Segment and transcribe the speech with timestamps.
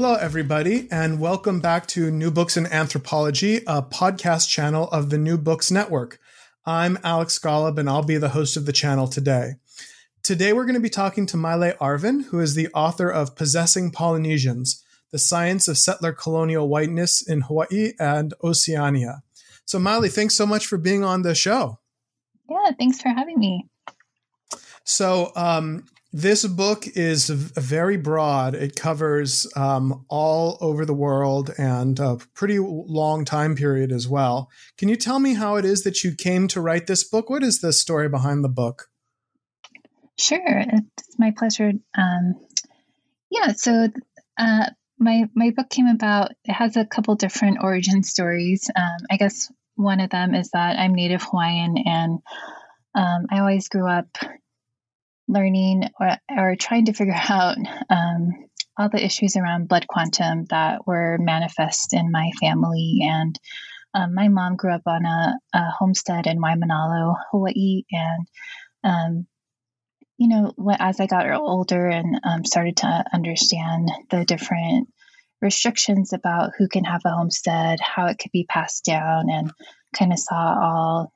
[0.00, 5.18] Hello, everybody, and welcome back to New Books in Anthropology, a podcast channel of the
[5.18, 6.20] New Books Network.
[6.64, 9.54] I'm Alex Golub, and I'll be the host of the channel today.
[10.22, 13.90] Today, we're going to be talking to Maile Arvin, who is the author of Possessing
[13.90, 19.24] Polynesians The Science of Settler Colonial Whiteness in Hawaii and Oceania.
[19.64, 21.80] So, Maile, thanks so much for being on the show.
[22.48, 23.66] Yeah, thanks for having me.
[24.84, 28.54] So, um, this book is very broad.
[28.54, 34.50] It covers um, all over the world and a pretty long time period as well.
[34.78, 37.28] Can you tell me how it is that you came to write this book?
[37.28, 38.88] What is the story behind the book?
[40.18, 41.72] Sure, it's my pleasure.
[41.96, 42.34] Um,
[43.30, 43.88] yeah, so
[44.38, 46.32] uh, my my book came about.
[46.44, 48.70] It has a couple different origin stories.
[48.74, 52.18] Um, I guess one of them is that I'm Native Hawaiian, and
[52.94, 54.08] um, I always grew up
[55.28, 57.56] learning or, or trying to figure out
[57.90, 63.00] um, all the issues around blood quantum that were manifest in my family.
[63.02, 63.38] And
[63.94, 67.82] um, my mom grew up on a, a homestead in Waimanalo, Hawaii.
[67.90, 68.28] And,
[68.84, 69.26] um,
[70.16, 74.88] you know, as I got older and um, started to understand the different
[75.40, 79.52] restrictions about who can have a homestead, how it could be passed down, and
[79.96, 81.12] kind of saw all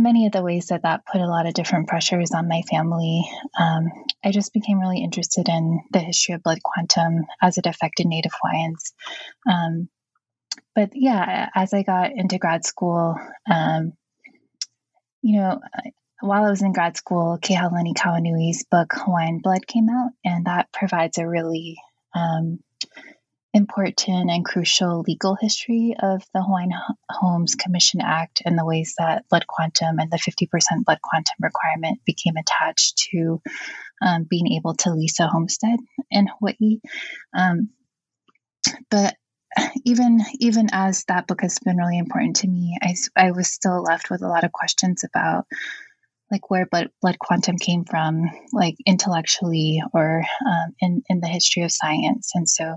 [0.00, 3.24] many of the ways that that put a lot of different pressures on my family,
[3.58, 3.88] um,
[4.24, 8.32] I just became really interested in the history of blood quantum as it affected Native
[8.40, 8.92] Hawaiians.
[9.48, 9.88] Um,
[10.74, 13.16] but yeah, as I got into grad school,
[13.50, 13.92] um,
[15.22, 15.60] you know,
[16.20, 20.72] while I was in grad school, Kehaulani Kauanui's book Hawaiian Blood came out, and that
[20.72, 21.76] provides a really
[22.14, 22.60] um,
[23.52, 26.72] important and crucial legal history of the Hawaiian
[27.10, 32.00] Homes Commission Act and the ways that blood quantum and the 50% blood quantum requirement
[32.06, 33.42] became attached to
[34.02, 35.78] um, being able to lease a homestead
[36.10, 36.80] in Hawaii.
[37.36, 37.70] Um,
[38.90, 39.16] but
[39.84, 43.82] even even as that book has been really important to me, I, I was still
[43.82, 45.46] left with a lot of questions about
[46.30, 51.64] like where blood, blood quantum came from, like intellectually or um, in in the history
[51.64, 52.76] of science, and so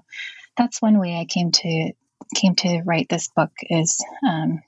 [0.57, 1.91] that's one way I came to
[2.35, 4.61] came to write this book is um,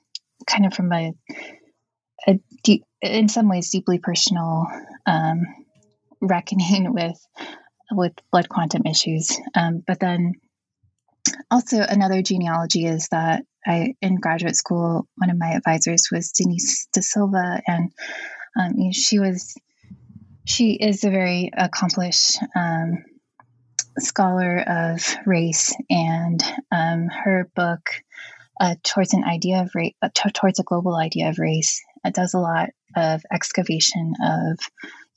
[0.45, 1.13] kind of from a,
[2.27, 4.67] a deep, in some ways deeply personal
[5.05, 5.41] um,
[6.21, 7.19] reckoning with
[7.91, 9.37] with blood quantum issues.
[9.55, 10.33] Um, but then
[11.51, 16.87] also another genealogy is that I in graduate school one of my advisors was Denise
[16.93, 17.91] da Silva, and
[18.59, 19.55] um, she was
[20.45, 23.03] she is a very accomplished um,
[23.99, 27.89] scholar of race, and um, her book
[28.59, 32.13] uh, towards an idea of race, uh, t- towards a global idea of race, it
[32.13, 34.57] does a lot of excavation of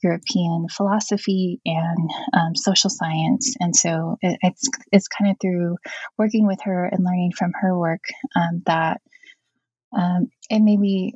[0.03, 5.77] European philosophy and um, social science, and so it, it's it's kind of through
[6.17, 8.03] working with her and learning from her work
[8.35, 9.01] um, that
[9.95, 11.13] um, it made me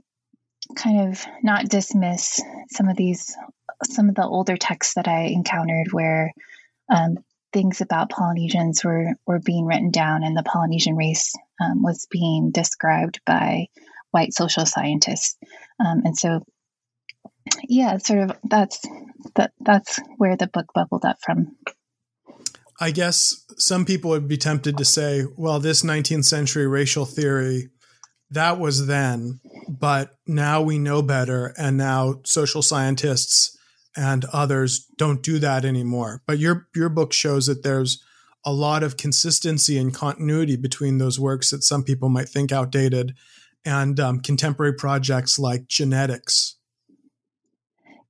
[0.76, 3.36] kind of not dismiss some of these
[3.84, 6.34] some of the older texts that I encountered where
[6.94, 7.18] um,
[7.54, 12.52] things about Polynesians were, were being written down and the Polynesian race um, was being
[12.52, 13.68] described by
[14.12, 15.38] white social scientists.
[15.80, 16.44] Um, and so,
[17.64, 18.82] yeah, sort of that's
[19.36, 21.56] that that's where the book bubbled up from.
[22.80, 27.70] I guess some people would be tempted to say, well, this 19th century racial theory,
[28.32, 29.40] that was then,
[29.70, 31.54] but now we know better.
[31.58, 33.56] And now social scientists
[33.96, 36.22] and others don't do that anymore.
[36.26, 38.04] But your your book shows that there's
[38.46, 43.16] a lot of consistency and continuity between those works that some people might think outdated
[43.66, 46.58] and um, contemporary projects like genetics.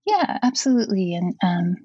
[0.06, 1.76] Yeah, absolutely, and um,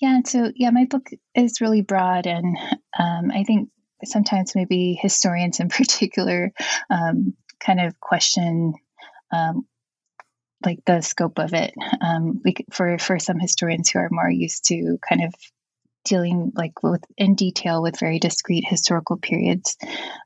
[0.00, 2.56] yeah, so yeah, my book is really broad, and
[2.98, 3.68] um, I think
[4.04, 6.52] sometimes maybe historians in particular
[6.90, 8.74] um, kind of question
[9.32, 9.66] um,
[10.64, 11.74] like the scope of it.
[12.00, 15.34] Um, we, for for some historians who are more used to kind of
[16.04, 19.76] dealing like with in detail with very discrete historical periods.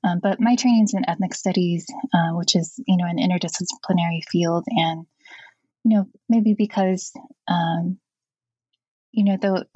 [0.02, 4.24] Um, but my training is in ethnic studies uh, which is you know an interdisciplinary
[4.28, 5.06] field and
[5.84, 7.12] you know maybe because
[7.46, 7.98] um,
[9.12, 9.66] you know the,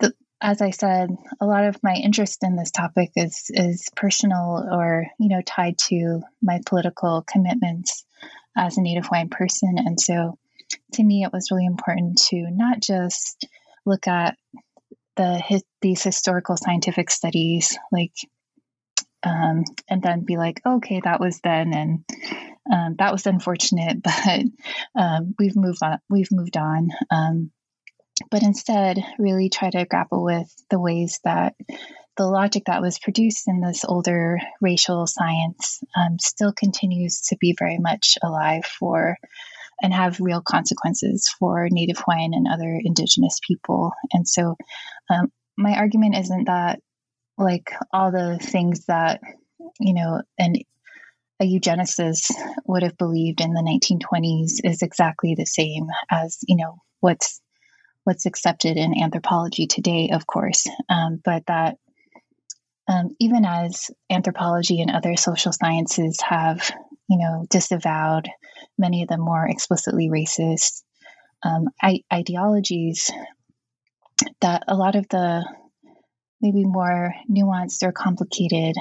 [0.00, 1.10] the as I said,
[1.40, 5.78] a lot of my interest in this topic is is personal or you know tied
[5.88, 8.04] to my political commitments
[8.56, 10.38] as a Native Hawaiian person, and so
[10.94, 13.46] to me, it was really important to not just
[13.84, 14.36] look at
[15.16, 18.12] the these historical scientific studies, like,
[19.22, 22.04] um, and then be like, okay, that was then, and
[22.72, 24.42] um, that was unfortunate, but
[24.94, 25.98] um, we've moved on.
[26.08, 26.90] We've moved on.
[27.10, 27.50] Um,
[28.30, 31.54] but instead, really try to grapple with the ways that
[32.16, 37.54] the logic that was produced in this older racial science um, still continues to be
[37.58, 39.16] very much alive for
[39.82, 43.92] and have real consequences for Native Hawaiian and other Indigenous people.
[44.12, 44.56] And so,
[45.10, 46.80] um, my argument isn't that
[47.38, 49.20] like all the things that
[49.78, 50.56] you know an
[51.38, 52.32] a eugenicist
[52.66, 57.40] would have believed in the 1920s is exactly the same as you know what's
[58.04, 61.76] what's accepted in anthropology today, of course, um, but that
[62.88, 66.70] um, even as anthropology and other social sciences have,
[67.08, 68.28] you know, disavowed
[68.78, 70.82] many of the more explicitly racist
[71.42, 73.10] um, I- ideologies,
[74.40, 75.44] that a lot of the
[76.40, 78.76] maybe more nuanced or complicated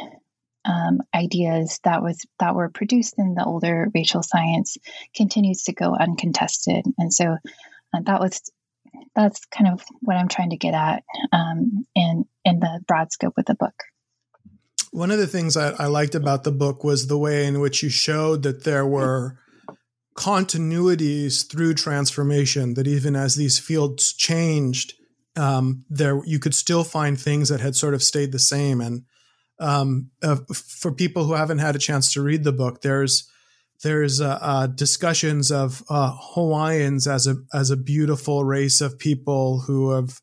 [0.65, 4.77] um, ideas that was that were produced in the older racial science
[5.15, 7.37] continues to go uncontested, and so
[7.93, 8.41] uh, that was
[9.15, 13.37] that's kind of what I'm trying to get at um, in in the broad scope
[13.37, 13.75] of the book.
[14.91, 17.83] One of the things I, I liked about the book was the way in which
[17.83, 19.37] you showed that there were
[20.15, 22.73] continuities through transformation.
[22.75, 24.93] That even as these fields changed,
[25.35, 28.81] um, there you could still find things that had sort of stayed the same.
[28.81, 29.03] And
[29.59, 33.29] um, uh, for people who haven't had a chance to read the book, there's
[33.83, 39.61] there's uh, uh, discussions of uh, Hawaiians as a as a beautiful race of people
[39.67, 40.21] who have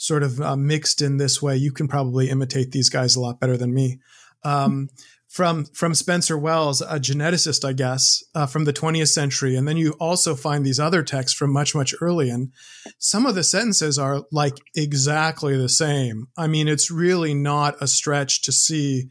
[0.00, 1.54] sort of uh, mixed in this way.
[1.58, 4.00] You can probably imitate these guys a lot better than me.
[4.42, 4.88] Um,
[5.28, 9.76] from from Spencer Wells, a geneticist, I guess, uh, from the 20th century, and then
[9.76, 12.32] you also find these other texts from much much earlier.
[12.32, 12.50] and
[12.98, 16.28] some of the sentences are like exactly the same.
[16.36, 19.10] I mean, it's really not a stretch to see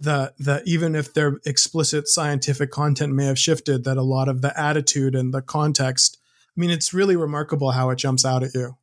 [0.00, 4.40] that that even if their explicit scientific content may have shifted, that a lot of
[4.40, 6.16] the attitude and the context.
[6.56, 8.76] I mean, it's really remarkable how it jumps out at you.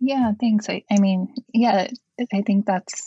[0.00, 0.68] Yeah, thanks.
[0.68, 1.88] I, I mean, yeah,
[2.32, 3.04] I think that's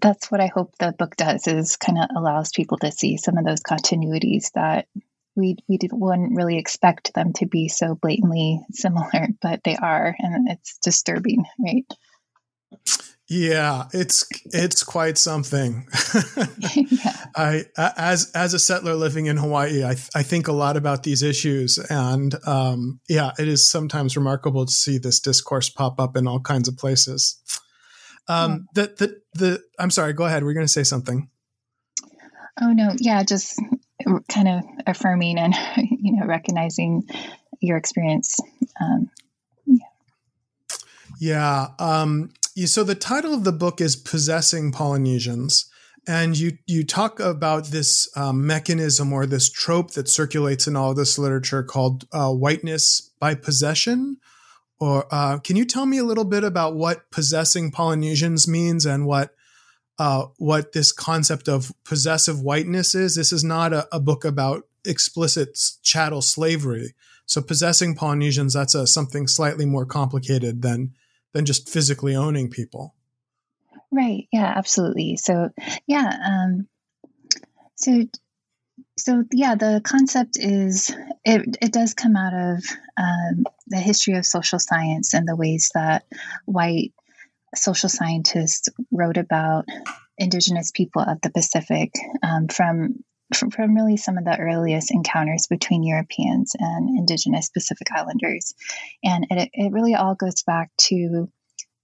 [0.00, 3.38] that's what I hope the book does is kind of allows people to see some
[3.38, 4.86] of those continuities that
[5.34, 10.14] we we did, wouldn't really expect them to be so blatantly similar, but they are,
[10.18, 11.86] and it's disturbing, right?
[13.32, 15.86] Yeah, it's it's quite something.
[16.74, 17.16] yeah.
[17.36, 21.22] I as as a settler living in Hawaii, I I think a lot about these
[21.22, 26.26] issues, and um, yeah, it is sometimes remarkable to see this discourse pop up in
[26.26, 27.40] all kinds of places.
[28.26, 28.82] Um, yeah.
[28.82, 30.12] the the the I'm sorry.
[30.12, 30.42] Go ahead.
[30.42, 31.30] We're going to say something.
[32.60, 33.62] Oh no, yeah, just
[34.28, 37.04] kind of affirming and you know recognizing
[37.60, 38.40] your experience.
[38.80, 39.08] Um,
[39.66, 39.86] yeah.
[41.20, 41.66] Yeah.
[41.78, 42.32] Um,
[42.66, 45.70] so the title of the book is "Possessing Polynesians."
[46.06, 50.94] and you you talk about this um, mechanism or this trope that circulates in all
[50.94, 54.16] this literature called uh, whiteness by possession
[54.78, 59.06] or uh, can you tell me a little bit about what possessing polynesians means and
[59.06, 59.34] what
[59.98, 64.62] uh, what this concept of possessive whiteness is this is not a, a book about
[64.84, 66.94] explicit chattel slavery
[67.26, 70.94] so possessing polynesians that's a, something slightly more complicated than
[71.32, 72.94] than just physically owning people.
[73.90, 74.28] Right.
[74.32, 75.16] Yeah, absolutely.
[75.16, 75.50] So,
[75.86, 76.16] yeah.
[76.24, 76.68] Um,
[77.76, 78.04] so,
[78.98, 80.94] so yeah, the concept is
[81.24, 82.64] it, it does come out of
[82.96, 86.04] um, the history of social science and the ways that
[86.44, 86.92] white
[87.54, 89.64] social scientists wrote about
[90.18, 93.02] indigenous people of the Pacific um, from
[93.52, 98.54] from really some of the earliest encounters between Europeans and indigenous Pacific Islanders.
[99.04, 101.28] And it, it really all goes back to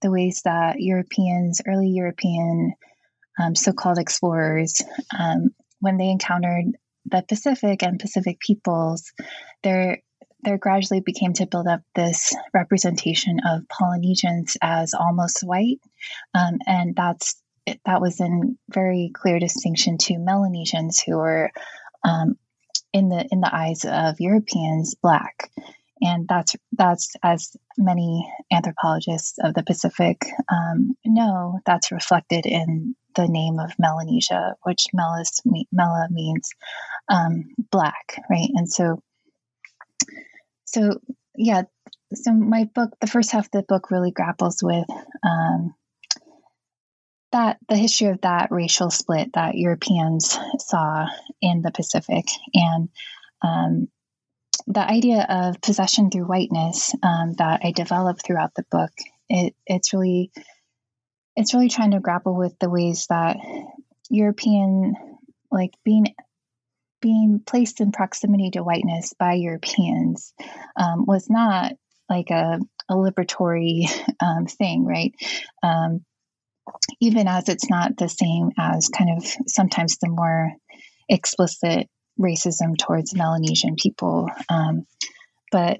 [0.01, 2.73] the ways that Europeans, early European
[3.39, 4.81] um, so called explorers,
[5.17, 5.49] um,
[5.79, 6.65] when they encountered
[7.05, 9.11] the Pacific and Pacific peoples,
[9.63, 10.01] there
[10.41, 15.79] there gradually became to build up this representation of Polynesians as almost white,
[16.35, 17.41] um, and that's
[17.85, 21.51] that was in very clear distinction to Melanesians who were
[22.03, 22.37] um,
[22.93, 25.51] in the in the eyes of Europeans black,
[26.01, 33.27] and that's that's as many anthropologists of the Pacific um, know that's reflected in the
[33.27, 36.49] name of Melanesia, which Melis, Mela means
[37.09, 38.49] um, black, right?
[38.53, 39.01] And so,
[40.65, 40.99] so
[41.35, 41.63] yeah,
[42.13, 44.85] so my book, the first half of the book, really grapples with
[45.23, 45.73] um,
[47.31, 51.07] that the history of that racial split that Europeans saw
[51.41, 52.89] in the Pacific, and
[53.41, 53.87] um,
[54.67, 58.91] the idea of possession through whiteness um, that I developed throughout the book.
[59.29, 60.31] It, it's really
[61.35, 63.37] it's really trying to grapple with the ways that
[64.09, 64.95] European,
[65.51, 66.07] like being
[66.99, 70.33] being placed in proximity to whiteness by Europeans,
[70.75, 71.73] um, was not
[72.09, 73.85] like a, a liberatory
[74.19, 75.13] um, thing, right?
[75.61, 76.03] Um,
[76.99, 80.51] even as it's not the same as kind of sometimes the more
[81.09, 81.87] explicit
[82.19, 84.29] racism towards Melanesian people.
[84.49, 84.85] Um,
[85.51, 85.79] but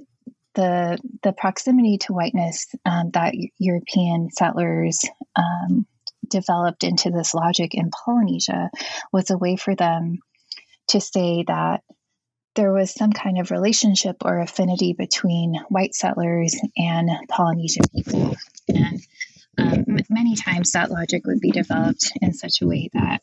[0.56, 5.86] the the proximity to whiteness um, that European settlers um,
[6.27, 8.70] developed into this logic in Polynesia
[9.13, 10.20] was a way for them
[10.89, 11.82] to say that
[12.56, 18.36] there was some kind of relationship or affinity between white settlers and Polynesian people.
[18.67, 19.00] And
[19.58, 23.22] um, many times that logic would be developed in such a way that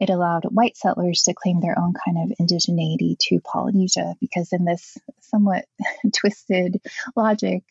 [0.00, 4.64] it allowed white settlers to claim their own kind of indigeneity to Polynesia, because in
[4.64, 5.64] this somewhat
[6.16, 6.80] twisted
[7.14, 7.62] logic,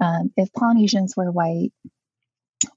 [0.00, 1.72] um, if Polynesians were white,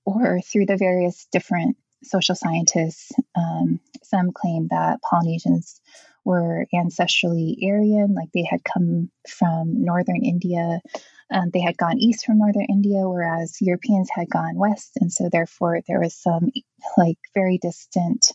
[0.06, 5.82] or through the various different social scientists, um, some claim that Polynesians
[6.26, 10.82] were ancestrally Aryan, like they had come from northern India.
[11.32, 15.30] Um, they had gone east from northern India, whereas Europeans had gone west, and so
[15.32, 16.52] therefore there was some
[16.98, 18.32] like very distant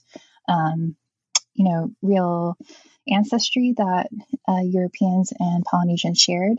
[0.48, 0.96] um,
[1.54, 2.56] you know, real
[3.08, 4.08] ancestry that
[4.48, 6.58] uh, Europeans and Polynesians shared.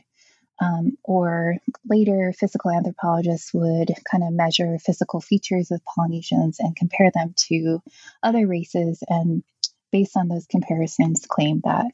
[0.62, 1.58] Um, or
[1.90, 7.82] later, physical anthropologists would kind of measure physical features of Polynesians and compare them to
[8.24, 9.44] other races, and
[9.92, 11.88] based on those comparisons, claim that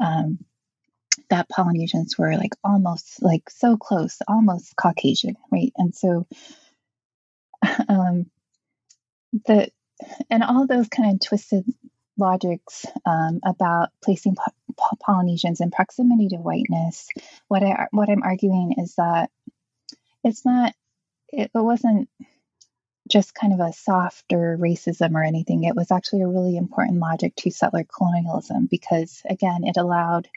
[0.00, 0.38] um,
[1.30, 5.72] that Polynesians were like almost like so close, almost Caucasian, right?
[5.76, 6.26] And so,
[7.88, 8.26] um,
[9.46, 9.70] the
[10.30, 11.64] and all those kind of twisted
[12.18, 17.08] logics um, about placing po- Polynesians in proximity to whiteness,
[17.48, 19.30] what I what I'm arguing is that
[20.24, 20.74] it's not
[21.30, 22.08] it, it wasn't
[23.08, 25.64] just kind of a softer racism or anything.
[25.64, 30.28] It was actually a really important logic to settler colonialism because again, it allowed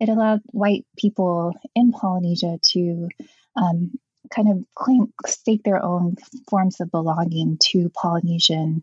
[0.00, 3.08] it allowed white people in Polynesia to
[3.56, 3.98] um,
[4.30, 6.16] kind of claim stake their own
[6.48, 8.82] forms of belonging to Polynesian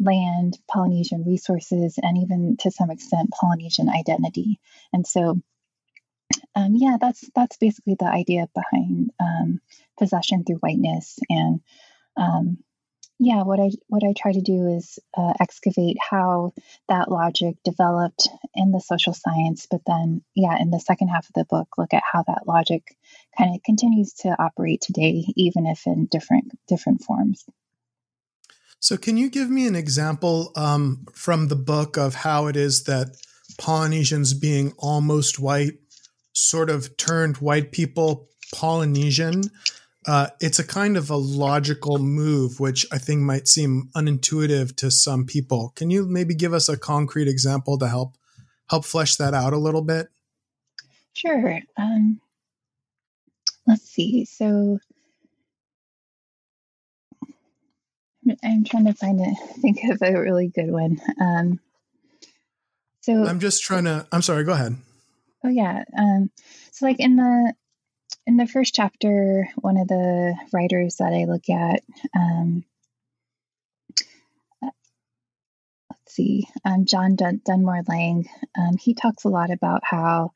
[0.00, 4.60] land, Polynesian resources, and even to some extent Polynesian identity.
[4.92, 5.40] And so,
[6.54, 9.60] um, yeah, that's that's basically the idea behind um,
[9.98, 11.18] possession through whiteness.
[11.28, 11.60] And
[12.16, 12.58] um,
[13.18, 16.52] yeah, what I what I try to do is uh, excavate how
[16.88, 21.34] that logic developed in the social science, but then yeah, in the second half of
[21.34, 22.82] the book, look at how that logic
[23.38, 27.44] kind of continues to operate today, even if in different different forms.
[28.80, 32.84] So, can you give me an example um, from the book of how it is
[32.84, 33.16] that
[33.58, 35.78] Polynesians being almost white
[36.32, 39.44] sort of turned white people Polynesian?
[40.06, 44.90] Uh, it's a kind of a logical move, which I think might seem unintuitive to
[44.90, 45.72] some people.
[45.76, 48.16] Can you maybe give us a concrete example to help
[48.68, 50.08] help flesh that out a little bit?
[51.14, 51.60] Sure.
[51.76, 52.20] Um,
[53.66, 54.24] let's see.
[54.26, 54.78] So
[58.42, 61.00] I'm trying to find a Think of a really good one.
[61.20, 61.60] Um,
[63.00, 64.06] so I'm just trying to.
[64.12, 64.44] I'm sorry.
[64.44, 64.76] Go ahead.
[65.44, 65.84] Oh yeah.
[65.96, 66.30] Um,
[66.72, 67.54] so like in the
[68.26, 71.82] in the first chapter, one of the writers that I look at,
[72.16, 72.64] um,
[74.62, 78.28] let's see, um, John Dun- Dunmore Lang,
[78.58, 80.32] um, he talks a lot about how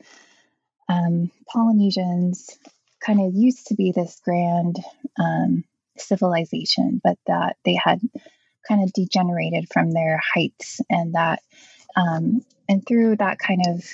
[0.88, 2.58] um, Polynesians
[3.00, 4.76] kind of used to be this grand
[5.18, 5.64] um,
[5.96, 8.00] civilization, but that they had
[8.66, 11.40] kind of degenerated from their heights, and that,
[11.96, 13.84] um, and through that kind of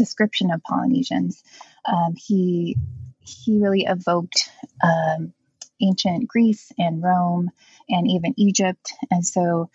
[0.00, 1.42] description of Polynesians,
[1.84, 2.76] um, he
[3.20, 4.50] he really evoked
[4.82, 5.32] um,
[5.80, 7.50] ancient Greece and Rome
[7.88, 9.70] and even Egypt, and so.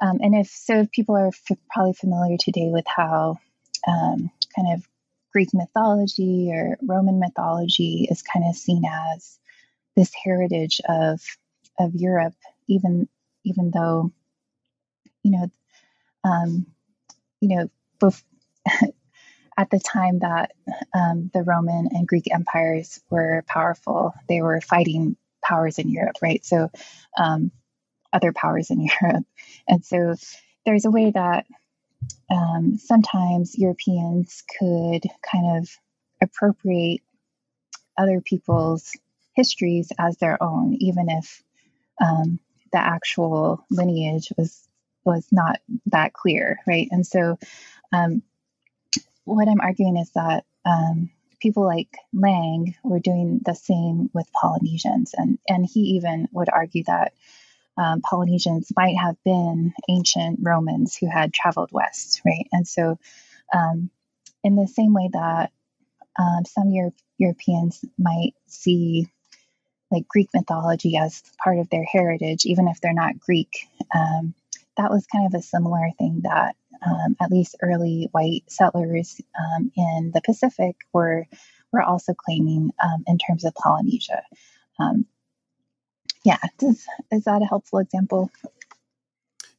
[0.00, 3.38] Um, and if so, if people are f- probably familiar today with how
[3.88, 4.86] um, kind of
[5.32, 9.38] Greek mythology or Roman mythology is kind of seen as
[9.96, 11.20] this heritage of
[11.78, 12.34] of Europe,
[12.68, 13.08] even
[13.44, 14.12] even though
[15.22, 15.50] you know
[16.24, 16.66] um,
[17.40, 17.70] you know
[18.00, 18.24] bef-
[19.58, 20.52] at the time that
[20.94, 26.44] um, the Roman and Greek empires were powerful, they were fighting powers in Europe, right?
[26.44, 26.70] So
[27.18, 27.50] um,
[28.12, 29.24] other powers in Europe,
[29.66, 30.14] and so
[30.64, 31.46] there's a way that
[32.30, 35.68] um, sometimes Europeans could kind of
[36.22, 37.02] appropriate
[37.96, 38.92] other people's
[39.34, 41.42] histories as their own, even if
[42.00, 42.38] um,
[42.72, 44.68] the actual lineage was
[45.04, 46.88] was not that clear, right?
[46.90, 47.38] And so,
[47.92, 48.22] um,
[49.28, 55.14] what I'm arguing is that um, people like Lang were doing the same with Polynesians,
[55.16, 57.12] and and he even would argue that
[57.76, 62.46] um, Polynesians might have been ancient Romans who had traveled west, right?
[62.52, 62.98] And so,
[63.54, 63.90] um,
[64.42, 65.52] in the same way that
[66.18, 69.08] um, some Euro- Europeans might see
[69.90, 73.68] like Greek mythology as part of their heritage, even if they're not Greek.
[73.94, 74.34] Um,
[74.76, 76.56] that was kind of a similar thing that
[76.86, 81.26] um, at least early white settlers um, in the Pacific were
[81.72, 84.22] were also claiming um, in terms of Polynesia.
[84.78, 85.06] Um,
[86.24, 88.30] yeah, does, is that a helpful example?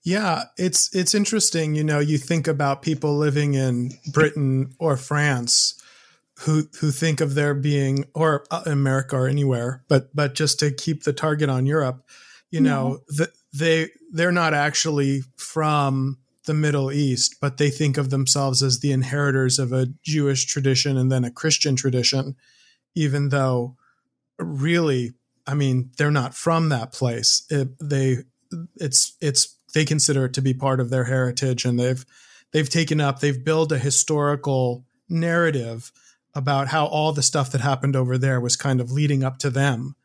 [0.03, 1.75] Yeah, it's it's interesting.
[1.75, 5.81] You know, you think about people living in Britain or France
[6.39, 10.71] who who think of there being or uh, America or anywhere, but but just to
[10.71, 12.03] keep the target on Europe,
[12.49, 13.25] you know, yeah.
[13.25, 16.17] the, they they're not actually from
[16.49, 20.97] the Middle East, but they think of themselves as the inheritors of a Jewish tradition
[20.97, 22.35] and then a Christian tradition,
[22.95, 23.77] even though
[24.39, 25.13] really,
[25.45, 27.45] I mean, they're not from that place.
[27.51, 28.23] It, they
[28.77, 32.03] it's it's they consider it to be part of their heritage, and they've
[32.51, 35.91] they've taken up they've built a historical narrative
[36.33, 39.51] about how all the stuff that happened over there was kind of leading up to
[39.51, 39.95] them.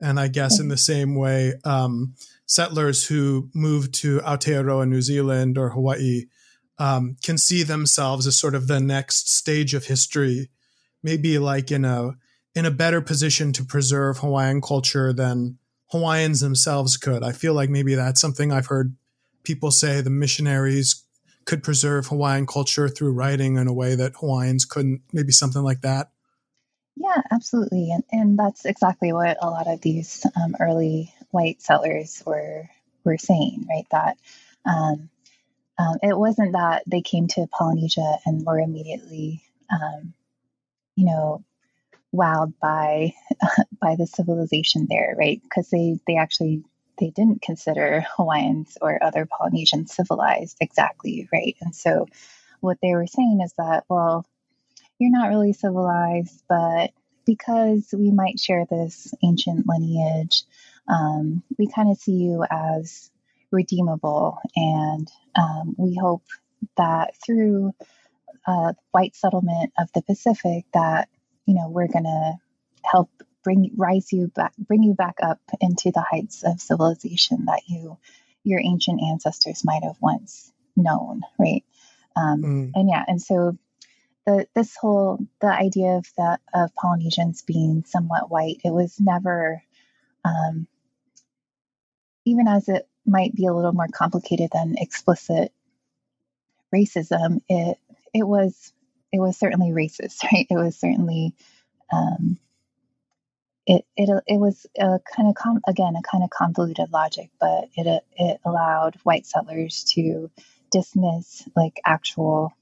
[0.00, 2.14] And I guess in the same way, um,
[2.46, 6.24] settlers who moved to Aotearoa, New Zealand or Hawaii
[6.78, 10.50] um, can see themselves as sort of the next stage of history,
[11.02, 12.12] maybe like in a
[12.54, 15.58] in a better position to preserve Hawaiian culture than
[15.90, 17.22] Hawaiians themselves could.
[17.22, 18.96] I feel like maybe that's something I've heard
[19.42, 21.04] people say the missionaries
[21.44, 25.82] could preserve Hawaiian culture through writing in a way that Hawaiians couldn't, maybe something like
[25.82, 26.10] that?
[26.96, 27.90] Yeah, absolutely.
[27.90, 32.70] And, and that's exactly what a lot of these um, early white settlers were
[33.04, 33.86] were saying, right?
[33.90, 34.16] That
[34.64, 35.10] um,
[35.78, 40.14] um, it wasn't that they came to Polynesia and were immediately, um,
[40.94, 41.44] you know,
[42.14, 43.14] wowed by
[43.80, 45.42] by the civilization there, right?
[45.42, 46.62] Because they they actually
[47.00, 51.56] they didn't consider Hawaiians or other Polynesians civilized exactly, right?
[51.60, 52.06] And so
[52.60, 54.24] what they were saying is that, well,
[55.00, 56.92] you're not really civilized, but
[57.26, 60.44] because we might share this ancient lineage,
[60.88, 63.10] um, we kind of see you as
[63.50, 64.38] redeemable.
[64.56, 66.24] And um, we hope
[66.76, 67.72] that through
[68.46, 71.08] uh, white settlement of the Pacific, that,
[71.46, 72.34] you know, we're going to
[72.84, 73.10] help
[73.42, 77.98] bring rise you back bring you back up into the heights of civilization that you
[78.42, 81.62] your ancient ancestors might have once known right
[82.16, 82.70] um, mm.
[82.74, 83.56] and yeah and so
[84.26, 89.62] the this whole the idea of that of polynesians being somewhat white it was never
[90.24, 90.66] um,
[92.24, 95.52] even as it might be a little more complicated than explicit
[96.74, 97.78] racism it
[98.14, 98.72] it was
[99.14, 100.46] it was certainly racist right?
[100.50, 101.34] It was certainly
[101.92, 102.38] um,
[103.66, 107.68] it it it was a kind of com- again a kind of convoluted logic, but
[107.76, 110.30] it it allowed white settlers to
[110.70, 112.52] dismiss like actual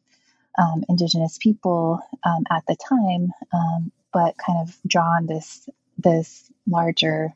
[0.59, 6.51] um, indigenous people um, at the time, um, but kind of draw on this this
[6.69, 7.33] larger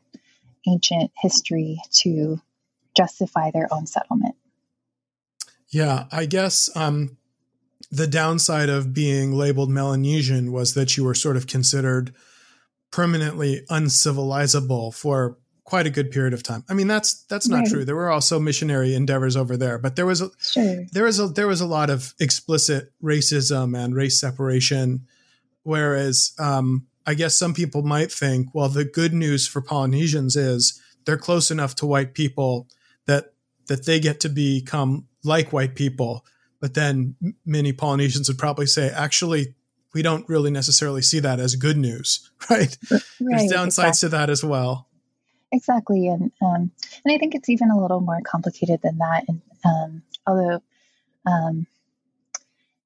[0.67, 2.41] ancient history to
[2.95, 4.35] justify their own settlement.
[5.69, 7.17] Yeah, I guess um,
[7.91, 12.13] the downside of being labeled Melanesian was that you were sort of considered
[12.91, 16.63] permanently uncivilizable for quite a good period of time.
[16.69, 17.67] I mean, that's that's not right.
[17.67, 17.85] true.
[17.85, 20.85] There were also missionary endeavors over there, but there was a sure.
[20.93, 25.05] there was a there was a lot of explicit racism and race separation.
[25.63, 30.79] Whereas, um, I guess some people might think, well, the good news for Polynesians is
[31.05, 32.67] they're close enough to white people
[33.05, 33.33] that
[33.67, 36.25] that they get to become like white people.
[36.59, 37.15] But then
[37.45, 39.55] many Polynesians would probably say, actually,
[39.93, 42.77] we don't really necessarily see that as good news, right?
[42.91, 43.99] right There's downsides exactly.
[43.99, 44.87] to that as well.
[45.51, 46.71] Exactly, and um,
[47.05, 49.23] and I think it's even a little more complicated than that.
[49.29, 50.61] And um, although,
[51.25, 51.67] um,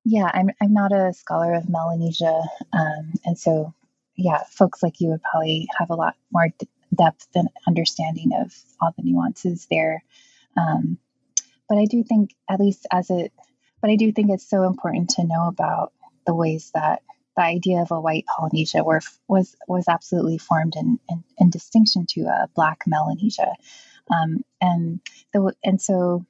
[0.05, 3.73] yeah, I'm I'm not a scholar of Melanesia, um, and so
[4.15, 8.53] yeah, folks like you would probably have a lot more d- depth and understanding of
[8.79, 10.03] all the nuances there.
[10.57, 10.97] Um,
[11.69, 13.31] but I do think, at least as it,
[13.81, 15.93] but I do think it's so important to know about
[16.25, 17.01] the ways that
[17.35, 22.05] the idea of a white Polynesia were, was was absolutely formed in, in, in distinction
[22.09, 23.53] to a black Melanesia,
[24.11, 24.99] um, and
[25.33, 26.25] the and so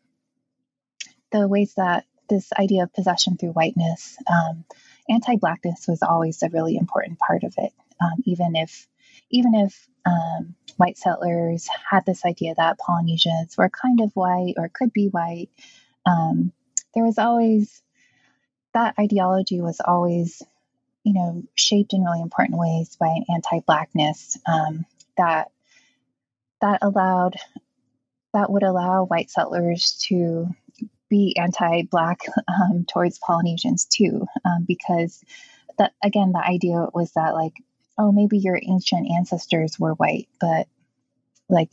[1.32, 4.64] the ways that this idea of possession through whiteness um,
[5.10, 8.88] anti-blackness was always a really important part of it, um, even if
[9.30, 14.70] even if um, white settlers had this idea that Polynesians were kind of white or
[14.74, 15.50] could be white.
[16.06, 16.52] Um,
[16.94, 17.82] there was always
[18.74, 20.42] that ideology was always,
[21.04, 24.86] you know, shaped in really important ways by an anti-blackness um,
[25.18, 25.52] that
[26.62, 27.36] that allowed
[28.34, 30.48] that would allow white settlers to
[31.12, 35.24] be anti-black um, towards Polynesians too, um, because
[35.78, 37.54] that again the idea was that like
[37.98, 40.68] oh, maybe your ancient ancestors were white, but
[41.50, 41.70] like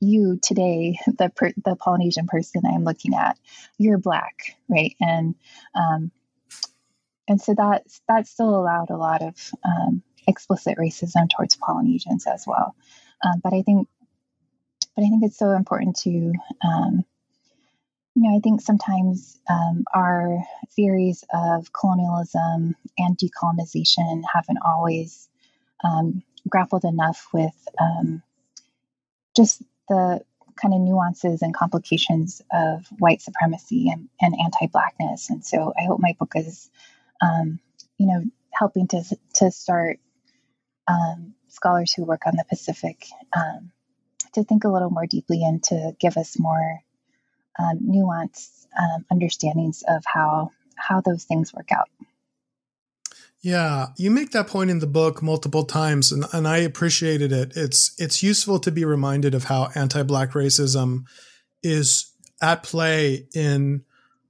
[0.00, 3.38] you today, the per, the Polynesian person I'm looking at,
[3.78, 4.94] you're black, right?
[5.00, 5.34] And
[5.74, 6.10] um,
[7.28, 12.44] and so that that still allowed a lot of um, explicit racism towards Polynesians as
[12.46, 12.74] well.
[13.24, 13.88] Um, but I think,
[14.96, 16.32] but I think it's so important to,
[16.64, 17.04] um,
[18.18, 20.42] you know, I think sometimes um, our
[20.74, 25.28] theories of colonialism and decolonization haven't always
[25.84, 28.20] um, grappled enough with um,
[29.36, 30.20] just the
[30.60, 35.30] kind of nuances and complications of white supremacy and, and anti-blackness.
[35.30, 36.68] And so I hope my book is,
[37.22, 37.60] um,
[37.98, 39.04] you know, helping to
[39.34, 40.00] to start
[40.88, 43.70] um, scholars who work on the Pacific um,
[44.32, 46.80] to think a little more deeply and to give us more
[47.58, 48.66] um, nuanced
[49.10, 51.88] understandings of how how those things work out.
[53.40, 57.52] Yeah, you make that point in the book multiple times, and, and I appreciated it.
[57.56, 61.04] It's it's useful to be reminded of how anti-black racism
[61.62, 63.84] is at play in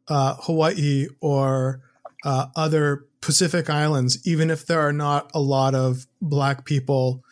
[0.08, 1.82] uh, Hawaii or
[2.24, 7.22] uh, other Pacific islands, even if there are not a lot of black people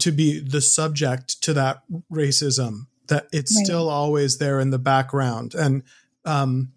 [0.00, 2.86] to be the subject to that racism.
[3.10, 3.64] That it's right.
[3.64, 5.82] still always there in the background, and
[6.24, 6.72] um,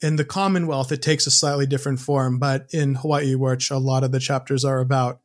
[0.00, 4.04] in the Commonwealth, it takes a slightly different form, but in Hawaii, which a lot
[4.04, 5.20] of the chapters are about,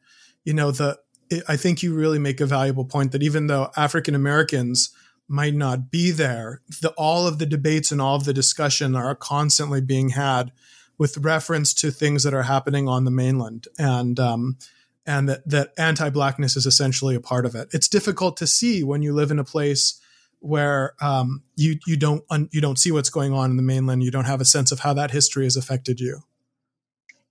[0.46, 0.98] you know, the
[1.30, 4.90] it, I think you really make a valuable point that even though African Americans
[5.28, 9.16] might not be there, the, all of the debates and all of the discussion are
[9.16, 10.52] constantly being had
[10.98, 14.58] with reference to things that are happening on the mainland, and um,
[15.06, 17.68] and that that anti-blackness is essentially a part of it.
[17.74, 20.00] It's difficult to see when you live in a place
[20.40, 24.04] where um, you you don't un, you don't see what's going on in the mainland.
[24.04, 26.24] You don't have a sense of how that history has affected you.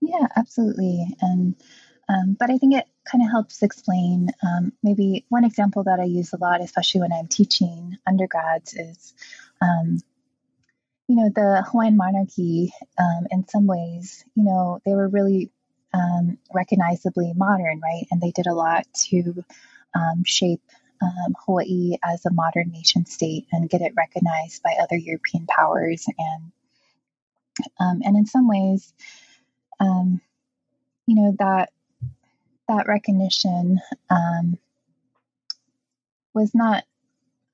[0.01, 1.07] Yeah, absolutely.
[1.21, 1.55] And
[2.07, 4.29] um, but I think it kind of helps explain.
[4.43, 9.13] Um, maybe one example that I use a lot, especially when I'm teaching undergrads, is
[9.61, 9.99] um,
[11.07, 12.73] you know the Hawaiian monarchy.
[12.97, 15.51] Um, in some ways, you know they were really
[15.93, 18.05] um, recognizably modern, right?
[18.11, 19.43] And they did a lot to
[20.23, 20.61] shape
[21.01, 26.05] um, Hawaii as a modern nation state and get it recognized by other European powers.
[26.17, 26.51] And
[27.79, 28.93] um, and in some ways,
[29.79, 30.21] um,
[31.07, 31.71] you know that
[32.67, 34.57] that recognition um,
[36.33, 36.83] was not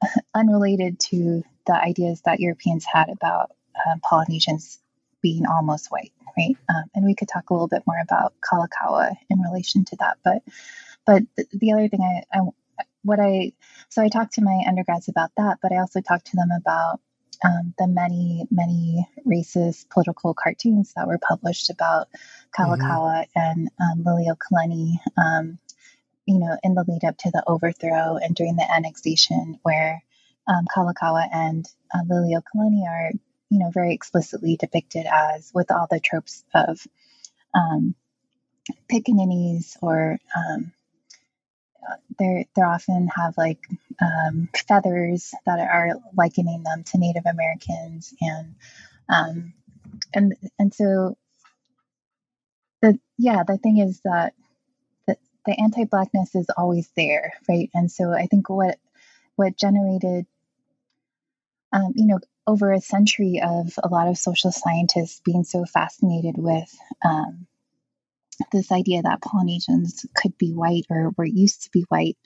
[0.33, 4.79] unrelated to the ideas that Europeans had about uh, Polynesians
[5.21, 6.55] being almost white, right?
[6.69, 10.17] Um, and we could talk a little bit more about Kalakaua in relation to that,
[10.23, 10.43] but
[11.05, 12.41] but the other thing I, I
[13.05, 13.53] what I
[13.89, 16.99] so I talked to my undergrads about that, but I also talked to them about
[17.43, 22.07] um, the many many racist political cartoons that were published about
[22.57, 23.39] Kalakaua mm-hmm.
[23.39, 24.93] and um, Liliuokalani.
[25.17, 25.59] Um,
[26.25, 30.03] you know, in the lead up to the overthrow and during the annexation, where
[30.47, 33.11] um, Kalakaua and uh, Liliuokalani are,
[33.49, 36.79] you know, very explicitly depicted as with all the tropes of
[37.53, 37.93] um,
[38.91, 40.73] pickaninnies or um,
[42.19, 43.59] they they often have like
[44.01, 48.55] um, feathers that are likening them to Native Americans, and
[49.09, 49.53] um,
[50.13, 51.17] and and so
[52.81, 54.33] the yeah the thing is that
[55.07, 57.69] the, the anti-blackness is always there, right?
[57.73, 58.77] And so I think what
[59.35, 60.25] what generated
[61.71, 66.35] um, you know over a century of a lot of social scientists being so fascinated
[66.37, 67.47] with um,
[68.51, 72.17] this idea that Polynesians could be white or were used to be white,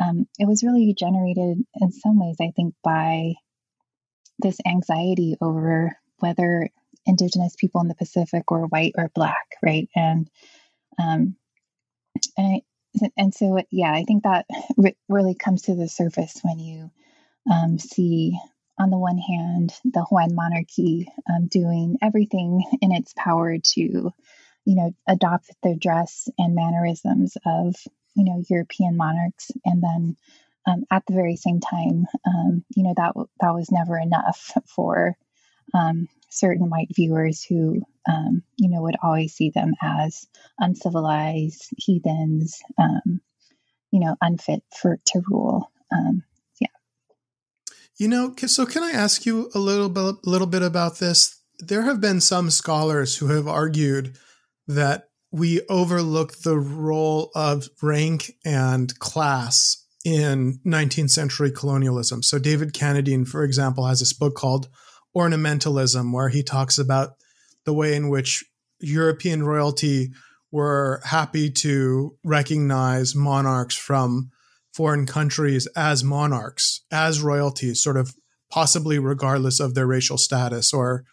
[0.00, 3.34] um, it was really generated in some ways, I think, by
[4.38, 6.70] this anxiety over whether
[7.06, 9.88] Indigenous people in the Pacific were white or black, right?
[9.94, 10.28] And
[10.98, 11.36] um,
[12.36, 12.62] and
[13.02, 16.90] I, and so yeah, I think that re- really comes to the surface when you
[17.50, 18.38] um, see
[18.80, 24.10] on the one hand, the Hawaiian monarchy um, doing everything in its power to
[24.64, 27.74] you know, adopt the dress and mannerisms of,
[28.14, 29.50] you know, European monarchs.
[29.64, 30.16] And then
[30.66, 35.16] um, at the very same time, um, you know, that, that was never enough for,
[35.72, 40.26] um, certain white viewers who, um, you know, would always see them as
[40.58, 43.20] uncivilized heathens, um,
[43.90, 45.72] you know, unfit for to rule.
[45.92, 46.22] Um,
[46.60, 46.68] yeah.
[47.96, 51.40] You know, so can I ask you a little bit, a little bit about this?
[51.58, 54.16] There have been some scholars who have argued
[54.66, 62.22] that we overlook the role of rank and class in 19th century colonialism.
[62.22, 64.68] So David Cannadine, for example, has this book called
[65.16, 67.10] Ornamentalism, where he talks about
[67.64, 68.44] the way in which
[68.80, 70.10] European royalty
[70.50, 74.30] were happy to recognize monarchs from
[74.72, 78.14] foreign countries as monarchs, as royalties, sort of
[78.50, 80.72] possibly regardless of their racial status.
[80.72, 81.04] Or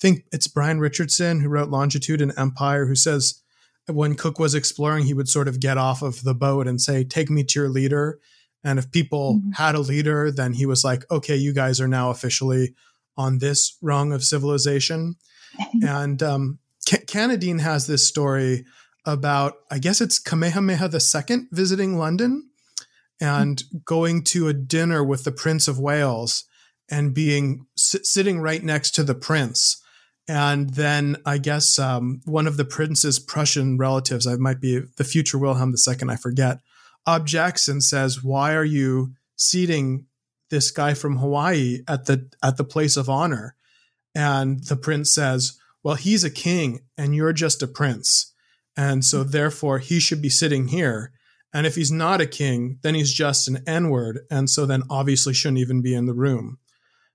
[0.00, 3.42] think it's Brian Richardson who wrote Longitude and Empire, who says
[3.86, 7.04] when Cook was exploring, he would sort of get off of the boat and say,
[7.04, 8.18] Take me to your leader.
[8.64, 9.52] And if people mm-hmm.
[9.52, 12.74] had a leader, then he was like, Okay, you guys are now officially
[13.16, 15.16] on this rung of civilization.
[15.86, 18.64] and um, Cannadine has this story
[19.04, 22.50] about, I guess it's Kamehameha II visiting London
[23.20, 23.78] and mm-hmm.
[23.84, 26.44] going to a dinner with the Prince of Wales
[26.88, 29.82] and being sitting right next to the prince.
[30.28, 35.04] And then I guess um, one of the prince's Prussian relatives, I might be the
[35.04, 36.60] future Wilhelm II, I forget,
[37.06, 40.06] objects and says, "Why are you seating
[40.50, 43.54] this guy from Hawaii at the at the place of honor?"
[44.14, 48.32] And the prince says, "Well, he's a king, and you're just a prince,
[48.76, 51.12] and so therefore he should be sitting here."
[51.52, 54.82] And if he's not a king, then he's just an N word, and so then
[54.90, 56.58] obviously shouldn't even be in the room.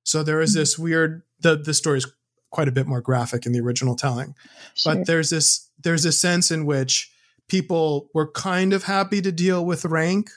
[0.04, 1.24] So there is this weird.
[1.42, 2.08] The the story is
[2.52, 4.36] quite a bit more graphic in the original telling,
[4.76, 4.96] sure.
[4.96, 7.12] but there's this there's a sense in which
[7.48, 10.30] people were kind of happy to deal with rank,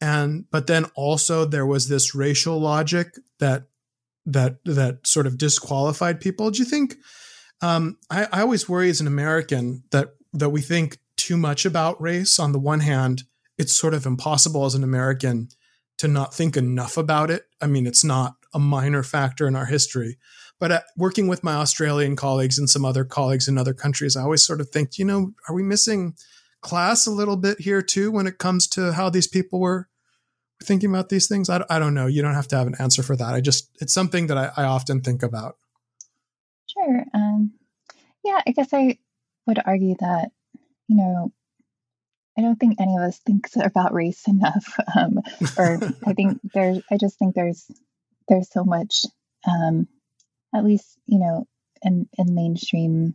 [0.00, 3.64] and but then also there was this racial logic that
[4.26, 6.50] that that sort of disqualified people.
[6.50, 6.96] Do you think?
[7.60, 12.00] Um, I, I always worry as an American that that we think too much about
[12.00, 12.38] race.
[12.38, 13.24] On the one hand,
[13.58, 15.48] it's sort of impossible as an American
[15.98, 17.46] to not think enough about it.
[17.60, 20.18] I mean, it's not a minor factor in our history.
[20.62, 24.22] But uh, working with my Australian colleagues and some other colleagues in other countries, I
[24.22, 26.14] always sort of think, you know, are we missing
[26.60, 29.88] class a little bit here too when it comes to how these people were
[30.62, 31.50] thinking about these things?
[31.50, 32.06] I, I don't know.
[32.06, 33.34] You don't have to have an answer for that.
[33.34, 35.56] I just, it's something that I, I often think about.
[36.68, 37.06] Sure.
[37.12, 37.54] Um,
[38.22, 38.98] yeah, I guess I
[39.48, 40.30] would argue that,
[40.86, 41.32] you know,
[42.38, 44.78] I don't think any of us thinks about race enough.
[44.96, 45.18] Um,
[45.58, 47.68] or I think there's, I just think there's,
[48.28, 49.06] there's so much,
[49.44, 49.88] um,
[50.54, 51.46] at least, you know,
[51.82, 53.14] in, in mainstream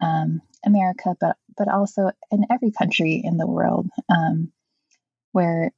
[0.00, 4.52] um, America, but but also in every country in the world um,
[5.32, 5.72] where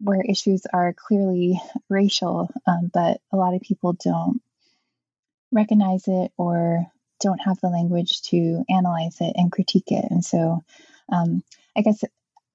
[0.00, 4.40] where issues are clearly racial, um, but a lot of people don't
[5.52, 6.86] recognize it or
[7.20, 10.04] don't have the language to analyze it and critique it.
[10.10, 10.62] And so,
[11.10, 11.42] um,
[11.76, 12.04] I guess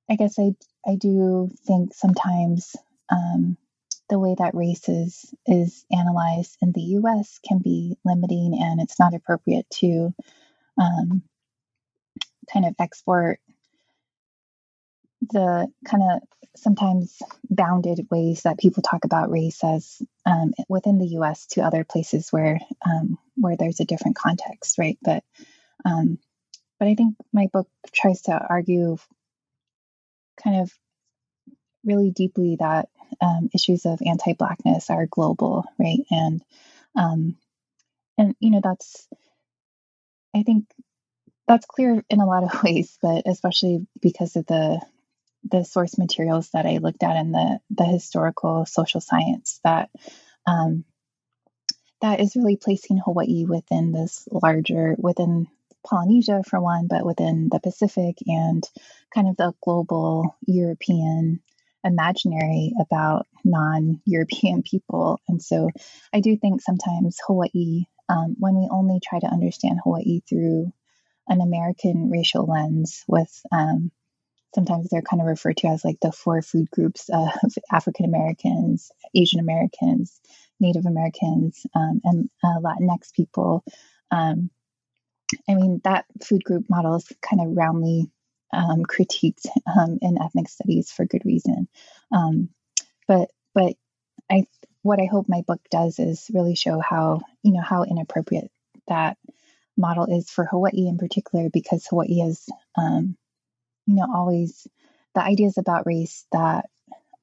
[0.09, 2.75] I guess I I do think sometimes
[3.09, 3.57] um,
[4.11, 7.39] the way that race is is analyzed in the U.S.
[7.47, 10.13] can be limiting, and it's not appropriate to
[10.77, 11.23] um,
[12.51, 13.39] kind of export
[15.21, 16.21] the kind of
[16.57, 21.45] sometimes bounded ways that people talk about race as um, within the U.S.
[21.47, 24.97] to other places where um, where there's a different context, right?
[25.01, 25.23] But
[25.85, 26.19] um,
[26.79, 28.97] but I think my book tries to argue
[30.43, 30.71] kind of
[31.83, 32.89] really deeply that
[33.21, 36.05] um, issues of anti-blackness are global, right?
[36.09, 36.41] And
[36.95, 37.37] um,
[38.17, 39.07] and you know that's
[40.35, 40.65] I think
[41.47, 44.81] that's clear in a lot of ways, but especially because of the
[45.49, 49.89] the source materials that I looked at in the the historical social science that
[50.47, 50.85] um,
[52.01, 55.47] that is really placing Hawaii within this larger within
[55.83, 58.63] Polynesia for one, but within the Pacific and
[59.13, 61.41] kind of the global European
[61.83, 65.19] imaginary about non-European people.
[65.27, 65.69] And so
[66.13, 70.71] I do think sometimes Hawaii, um, when we only try to understand Hawaii through
[71.27, 73.91] an American racial lens with um,
[74.53, 77.29] sometimes they're kind of referred to as like the four food groups of
[77.71, 80.19] African Americans, Asian Americans,
[80.59, 83.63] Native Americans, um, and uh, Latinx people.
[84.11, 84.49] Um,
[85.49, 88.11] I mean, that food group model is kind of roundly
[88.53, 91.67] um, critiqued um, in ethnic studies for good reason.
[92.11, 92.49] Um,
[93.07, 93.73] but but
[94.29, 94.45] I
[94.81, 98.51] what I hope my book does is really show how you know how inappropriate
[98.87, 99.17] that
[99.77, 103.17] model is for Hawaii in particular, because Hawaii is, um,
[103.87, 104.67] you know, always
[105.15, 106.69] the ideas about race that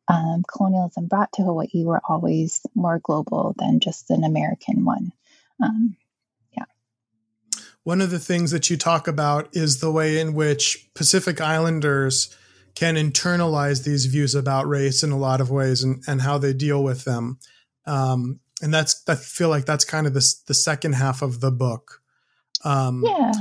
[0.09, 5.12] um, colonialism brought to Hawaii were always more global than just an American one.
[5.62, 5.97] Um,
[7.88, 12.29] one of the things that you talk about is the way in which Pacific Islanders
[12.74, 16.53] can internalize these views about race in a lot of ways and, and how they
[16.53, 17.38] deal with them.
[17.87, 21.51] Um, and that's I feel like that's kind of the the second half of the
[21.51, 22.03] book.
[22.62, 23.33] Um, yeah.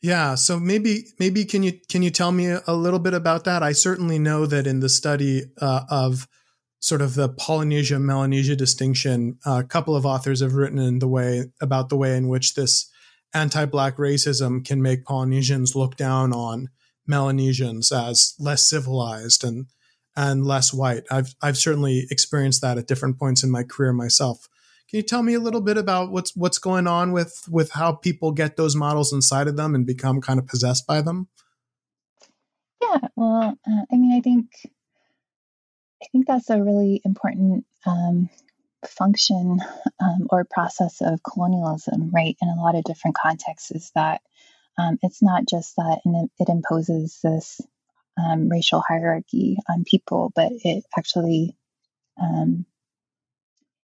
[0.00, 0.34] Yeah.
[0.36, 3.62] So maybe maybe can you can you tell me a little bit about that?
[3.62, 6.26] I certainly know that in the study uh, of
[6.80, 11.08] sort of the Polynesia Melanesia distinction, uh, a couple of authors have written in the
[11.08, 12.90] way about the way in which this
[13.34, 16.70] anti-black racism can make Polynesians look down on
[17.06, 19.66] Melanesians as less civilized and
[20.16, 21.04] and less white.
[21.10, 24.48] I've I've certainly experienced that at different points in my career myself.
[24.88, 27.92] Can you tell me a little bit about what's what's going on with with how
[27.92, 31.28] people get those models inside of them and become kind of possessed by them?
[32.80, 34.50] Yeah, well, uh, I mean, I think
[36.02, 38.30] I think that's a really important um,
[38.86, 39.60] function
[40.00, 42.36] um, or process of colonialism, right?
[42.40, 44.20] In a lot of different contexts, is that
[44.78, 46.00] um, it's not just that
[46.38, 47.60] it imposes this
[48.18, 51.56] um, racial hierarchy on people, but it actually,
[52.20, 52.64] um,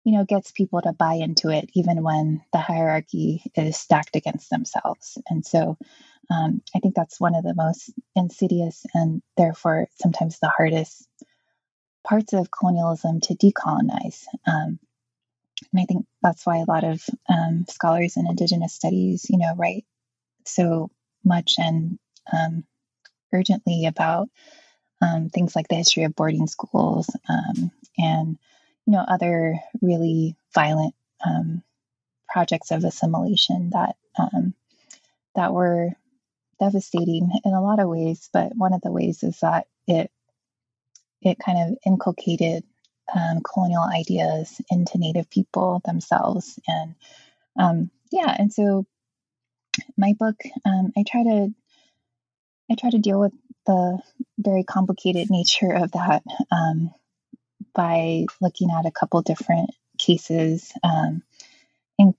[0.05, 4.51] you know, gets people to buy into it even when the hierarchy is stacked against
[4.51, 5.19] themselves.
[5.29, 5.77] And so,
[6.31, 11.09] um, I think that's one of the most insidious and therefore sometimes the hardest
[12.07, 14.25] parts of colonialism to decolonize.
[14.47, 14.79] Um,
[15.73, 19.55] and I think that's why a lot of um, scholars in Indigenous studies, you know,
[19.57, 19.85] write
[20.45, 20.91] so
[21.25, 21.99] much and
[22.33, 22.65] um,
[23.33, 24.29] urgently about
[25.03, 28.39] um, things like the history of boarding schools um, and
[28.87, 31.63] you know other really violent um,
[32.29, 34.55] projects of assimilation that um,
[35.35, 35.91] that were
[36.59, 38.29] devastating in a lot of ways.
[38.33, 40.11] But one of the ways is that it
[41.21, 42.65] it kind of inculcated
[43.15, 46.95] um, colonial ideas into Native people themselves, and
[47.59, 48.87] um, yeah, and so
[49.97, 51.55] my book, um, I try to
[52.71, 53.33] I try to deal with
[53.67, 53.99] the
[54.39, 56.93] very complicated nature of that um,
[57.75, 60.73] by looking at a couple different cases.
[60.83, 61.23] Um,
[61.99, 62.15] and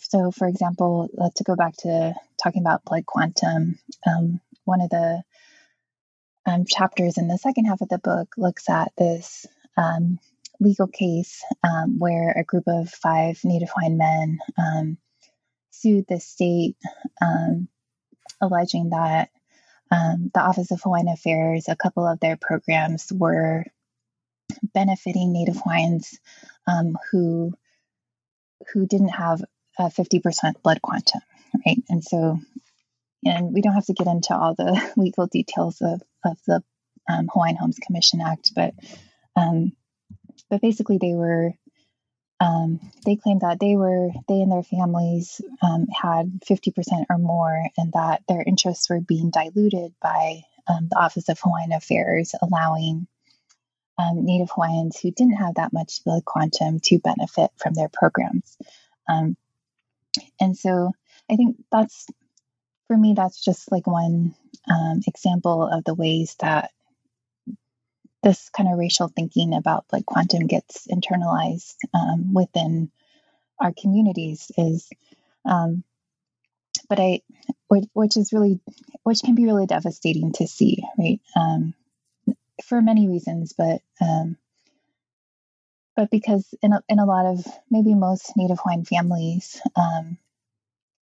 [0.00, 5.22] so, for example, to go back to talking about blood quantum, um, one of the
[6.46, 9.46] um, chapters in the second half of the book looks at this
[9.78, 10.18] um,
[10.60, 14.98] legal case um, where a group of five Native Hawaiian men
[15.70, 16.76] sued the state,
[18.40, 19.30] alleging that
[19.90, 23.64] um, the Office of Hawaiian Affairs, a couple of their programs were
[24.74, 26.18] benefiting Native Hawaiians
[26.66, 27.52] um, who
[28.72, 29.42] who didn't have
[29.78, 31.20] a 50% blood quantum,
[31.64, 31.82] right?
[31.88, 32.40] And so,
[33.24, 36.62] and we don't have to get into all the legal details of, of the
[37.08, 38.74] um, Hawaiian Homes Commission Act, but
[39.36, 39.72] um,
[40.50, 41.52] but basically they were
[42.40, 47.64] um, they claimed that they were they and their families um, had 50% or more
[47.76, 53.08] and that their interests were being diluted by um, the office of hawaiian affairs allowing
[53.98, 58.56] um, native hawaiians who didn't have that much blood quantum to benefit from their programs.
[59.08, 59.36] Um,
[60.40, 60.92] and so
[61.30, 62.06] i think that's
[62.86, 64.34] for me that's just like one
[64.70, 66.70] um, example of the ways that
[68.22, 72.90] this kind of racial thinking about like quantum gets internalized um, within
[73.60, 74.88] our communities is
[75.44, 75.84] um,
[76.88, 77.20] but i
[77.68, 78.60] which is really
[79.02, 81.20] which can be really devastating to see right?
[81.36, 81.74] Um,
[82.64, 84.36] for many reasons but um,
[85.96, 90.18] but because in a, in a lot of maybe most native hawaiian families um,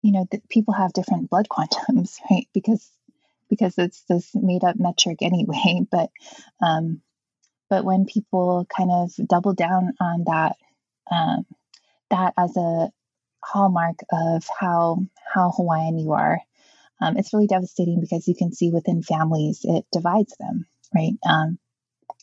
[0.01, 2.47] you know people have different blood quantums right?
[2.53, 2.89] Because
[3.49, 5.81] because it's this made up metric anyway.
[5.91, 6.09] But
[6.61, 7.01] um,
[7.69, 10.55] but when people kind of double down on that
[11.09, 11.45] um,
[12.09, 12.91] that as a
[13.43, 14.99] hallmark of how
[15.33, 16.39] how Hawaiian you are,
[17.01, 21.13] um, it's really devastating because you can see within families it divides them, right?
[21.27, 21.57] Um,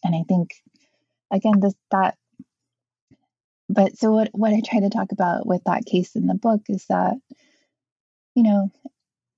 [0.05, 0.55] and I think
[1.31, 2.17] again this that.
[3.69, 6.63] But so what what I try to talk about with that case in the book
[6.69, 7.15] is that
[8.35, 8.71] you know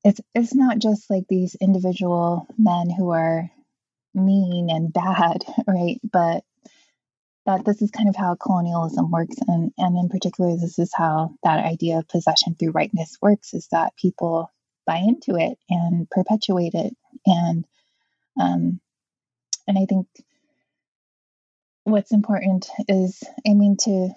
[0.05, 3.51] it's it's not just like these individual men who are
[4.15, 6.01] mean and bad, right?
[6.03, 6.45] But
[7.47, 11.35] that this is kind of how colonialism works and and in particular this is how
[11.43, 14.51] that idea of possession through whiteness works is that people
[14.87, 16.95] buy into it and perpetuate it
[17.27, 17.67] and
[18.41, 18.81] um
[19.67, 20.07] and I think
[21.85, 24.11] what's important is I mean to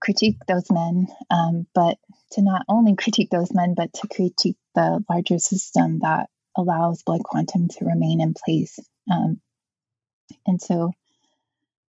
[0.00, 1.98] critique those men, um, but
[2.32, 7.22] to not only critique those men, but to critique the larger system that allows blood
[7.22, 8.78] quantum to remain in place.
[9.10, 9.40] Um,
[10.46, 10.92] and so,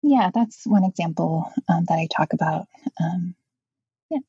[0.02, 2.68] yeah, that's one example um, that I talk about.
[3.02, 3.36] Um,
[4.10, 4.20] yeah.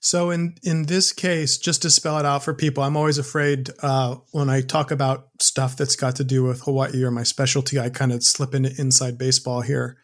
[0.00, 3.70] So in in this case, just to spell it out for people, I'm always afraid
[3.82, 7.78] uh, when I talk about stuff that's got to do with Hawaii or my specialty,
[7.78, 9.98] I kind of slip into inside baseball here.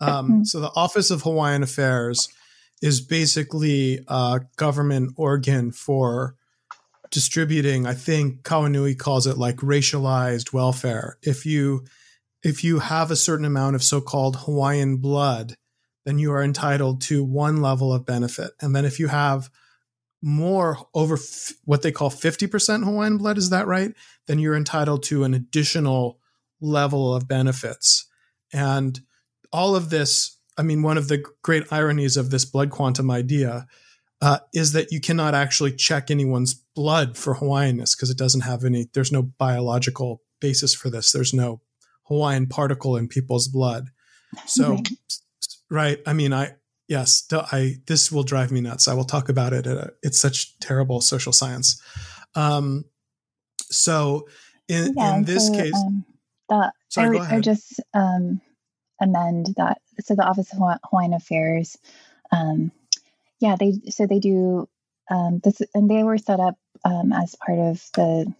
[0.00, 0.42] Um, mm-hmm.
[0.44, 2.28] So the Office of Hawaiian Affairs
[2.82, 6.34] is basically a government organ for
[7.10, 7.86] distributing.
[7.86, 11.18] I think Kauanui calls it like racialized welfare.
[11.22, 11.84] If you
[12.42, 15.56] if you have a certain amount of so-called Hawaiian blood
[16.06, 18.52] then you are entitled to one level of benefit.
[18.62, 19.50] And then if you have
[20.22, 23.92] more over f- what they call 50% Hawaiian blood, is that right?
[24.28, 26.20] Then you're entitled to an additional
[26.60, 28.06] level of benefits.
[28.52, 29.00] And
[29.56, 33.66] all of this, I mean, one of the great ironies of this blood quantum idea
[34.20, 38.64] uh, is that you cannot actually check anyone's blood for Hawaiianness because it doesn't have
[38.64, 41.10] any, there's no biological basis for this.
[41.10, 41.62] There's no
[42.04, 43.88] Hawaiian particle in people's blood.
[44.44, 44.78] So,
[45.70, 46.00] right.
[46.06, 46.52] I mean, I
[46.86, 48.88] yes, I this will drive me nuts.
[48.88, 49.66] I will talk about it.
[49.66, 51.80] A, it's such terrible social science.
[52.34, 52.84] Um,
[53.70, 54.28] so
[54.68, 56.04] in, yeah, in this so, case, um,
[56.48, 58.40] the, sorry, I, I just um,
[59.00, 59.80] amend that.
[60.00, 61.76] So the Office of Hawaiian Affairs,
[62.32, 62.72] um,
[63.40, 64.68] yeah, they so they do
[65.10, 68.32] um, this, and they were set up um, as part of the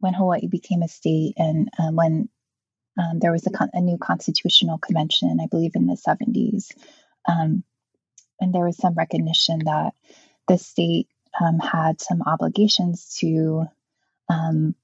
[0.00, 2.28] when Hawaii became a state and um, when
[2.98, 6.72] um, there was a, a, new constitutional convention, I believe, in the 70s.
[7.28, 7.62] Um,
[8.40, 9.94] and there was some recognition that
[10.48, 11.08] the state
[11.40, 13.66] um, had some obligations to,
[14.28, 14.74] um,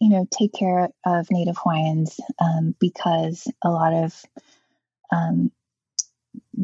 [0.00, 4.14] you know, take care of Native Hawaiians um, because a lot of
[5.12, 5.52] um,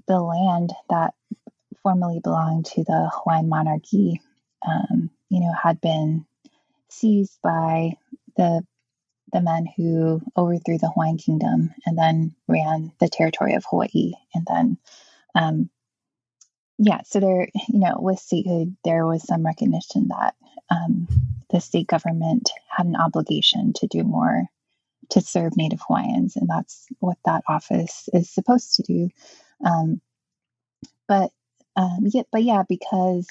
[0.08, 1.14] the land that
[1.82, 4.20] formerly belonged to the Hawaiian monarchy,
[5.28, 6.26] you know, had been
[6.90, 7.92] seized by
[8.36, 8.64] the
[9.32, 14.12] the men who overthrew the Hawaiian kingdom and then ran the territory of Hawaii.
[14.34, 14.78] And then,
[15.34, 15.70] um,
[16.78, 20.34] yeah, so there, you know, with statehood, there was some recognition that
[20.70, 21.08] um,
[21.50, 24.44] the state government had an obligation to do more
[25.10, 29.10] to serve Native Hawaiians, and that's what that office is supposed to do.
[29.64, 30.00] Um,
[31.08, 31.30] but
[31.76, 33.28] um, yeah, but yeah, because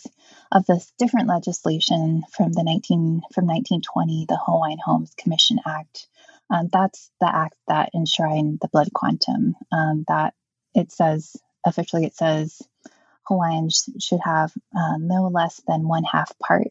[0.51, 6.07] of this different legislation from the 19 from 1920, the Hawaiian Homes Commission Act.
[6.51, 9.55] Um, that's the act that enshrined the blood quantum.
[9.71, 10.35] Um, that
[10.75, 11.35] it says
[11.65, 12.61] officially, it says
[13.27, 16.67] Hawaiians should have uh, no less than one half part,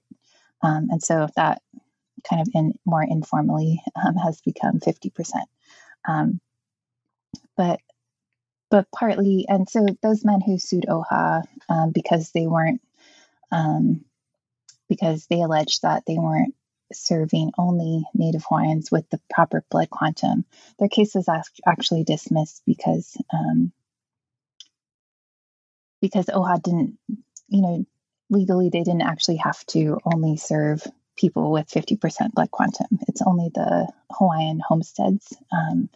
[0.63, 1.63] um, and so that
[2.29, 5.49] kind of in more informally um, has become 50 percent.
[6.07, 6.41] Um,
[7.57, 7.81] but
[8.71, 12.81] but partly, and so those men who sued OHA um, because they weren't,
[13.53, 14.05] um,
[14.89, 16.55] because they alleged that they weren't
[16.93, 20.45] serving only Native Hawaiians with the proper blood quantum,
[20.79, 21.29] their case was
[21.67, 23.73] actually dismissed because um,
[26.05, 26.99] because OHA didn't,
[27.49, 27.87] you know,
[28.29, 30.87] legally they didn't actually have to only serve
[31.17, 32.99] people with 50% blood quantum.
[33.09, 35.89] It's only the Hawaiian homesteads um,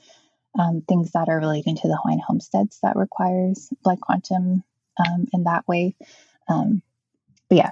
[0.58, 4.64] um, things that are relating to the Hawaiian homesteads that requires blood quantum
[4.98, 5.94] um, in that way.
[6.48, 6.80] Um,
[7.50, 7.70] but yeah,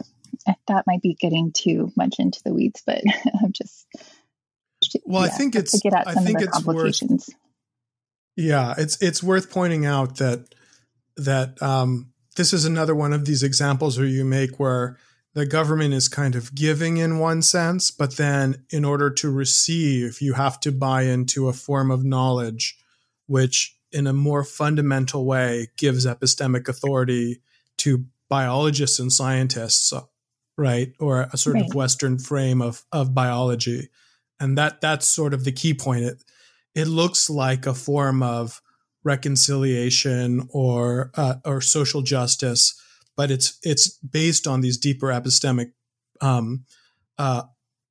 [0.68, 3.00] that might be getting too much into the weeds, but
[3.42, 3.86] I'm just.
[5.06, 5.80] Well, yeah, I think it's.
[5.80, 7.30] get at some I think of the complications.
[7.30, 7.38] Worth,
[8.36, 10.54] yeah, it's it's worth pointing out that
[11.16, 14.96] that um, this is another one of these examples where you make where
[15.34, 20.20] the government is kind of giving in one sense, but then in order to receive,
[20.22, 22.78] you have to buy into a form of knowledge
[23.26, 27.40] which, in a more fundamental way, gives epistemic authority
[27.78, 29.92] to biologists and scientists,
[30.56, 30.92] right?
[30.98, 31.64] Or a sort right.
[31.64, 33.88] of Western frame of, of biology.
[34.40, 36.04] And that that's sort of the key point.
[36.04, 36.24] It,
[36.74, 38.60] it looks like a form of
[39.06, 42.74] reconciliation or uh, or social justice
[43.16, 45.72] but it's it's based on these deeper epistemic
[46.20, 46.64] um,
[47.18, 47.42] uh,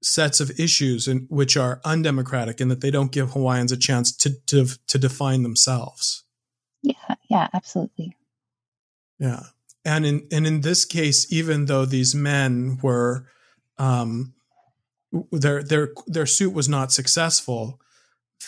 [0.01, 4.15] sets of issues in, which are undemocratic and that they don't give Hawaiians a chance
[4.17, 6.23] to, to to define themselves.
[6.81, 8.15] Yeah, yeah, absolutely.
[9.19, 9.41] Yeah,
[9.83, 13.27] and in and in this case, even though these men were,
[13.77, 14.33] um,
[15.31, 17.81] their their their suit was not successful.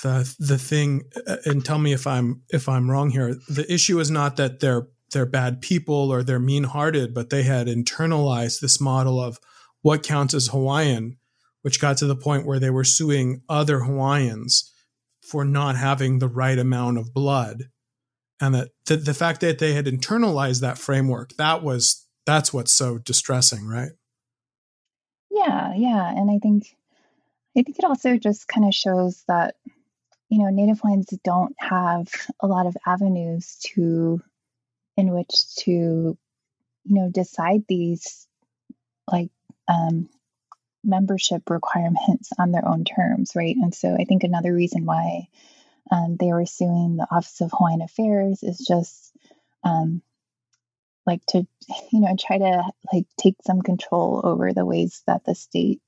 [0.04, 3.36] The the thing, uh, and tell me if I'm if I'm wrong here.
[3.48, 7.43] The issue is not that they're they're bad people or they're mean hearted, but they
[7.43, 9.39] had internalized this model of
[9.82, 11.18] what counts as Hawaiian,
[11.62, 14.72] which got to the point where they were suing other Hawaiians
[15.22, 17.66] for not having the right amount of blood.
[18.39, 22.74] And that the, the fact that they had internalized that framework, that was that's what's
[22.74, 23.91] so distressing, right?
[25.32, 26.10] Yeah, yeah.
[26.10, 26.76] And I think
[27.58, 29.56] I think it also just kind of shows that,
[30.30, 32.10] you know, Native Hawaiians don't have
[32.40, 34.22] a lot of avenues to
[34.98, 36.18] in which to, you
[36.86, 38.28] know, decide these
[39.10, 39.30] like
[39.68, 40.10] um,
[40.84, 43.56] membership requirements on their own terms, right?
[43.56, 45.28] And so I think another reason why
[45.92, 49.14] um, they were suing the Office of Hawaiian Affairs is just
[49.64, 50.02] um,
[51.06, 51.48] like to,
[51.92, 55.82] you know, try to like take some control over the ways that the state,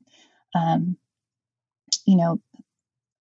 [0.55, 0.97] um,
[2.05, 2.39] you know,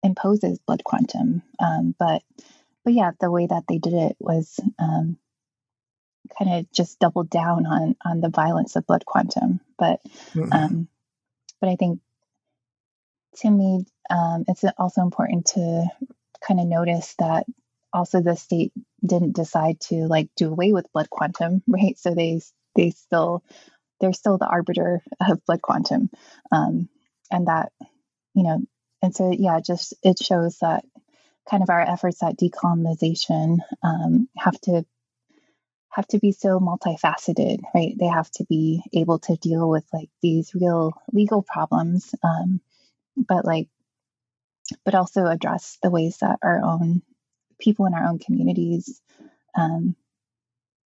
[0.08, 1.44] imposes blood quantum.
[1.60, 2.24] Um, but,
[2.84, 5.18] but yeah, the way that they did it was um,
[6.38, 9.60] kind of just doubled down on on the violence of blood quantum.
[9.78, 10.00] But
[10.34, 10.52] mm-hmm.
[10.52, 10.88] um,
[11.62, 12.00] but I think
[13.38, 15.86] to me, um, it's also important to
[16.46, 17.46] kind of notice that
[17.94, 18.72] also the state
[19.06, 21.98] didn't decide to like do away with blood quantum, right?
[21.98, 22.42] So they
[22.76, 23.44] they still
[24.00, 26.10] they're still the arbiter of blood quantum,
[26.52, 26.90] um,
[27.32, 27.72] and that
[28.34, 28.62] you know,
[29.02, 30.84] and so yeah, just it shows that
[31.50, 34.86] kind of our efforts at decolonization um, have to
[35.98, 37.96] have to be so multifaceted, right?
[37.98, 42.62] They have to be able to deal with like these real legal problems, um,
[43.16, 43.68] but like,
[44.86, 47.02] but also address the ways that our own
[47.60, 49.02] people in our own communities,
[49.56, 49.96] um,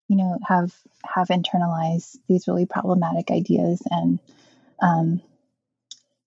[0.08, 0.72] you know, have
[1.04, 4.20] have internalized these really problematic ideas, and
[4.80, 5.22] um,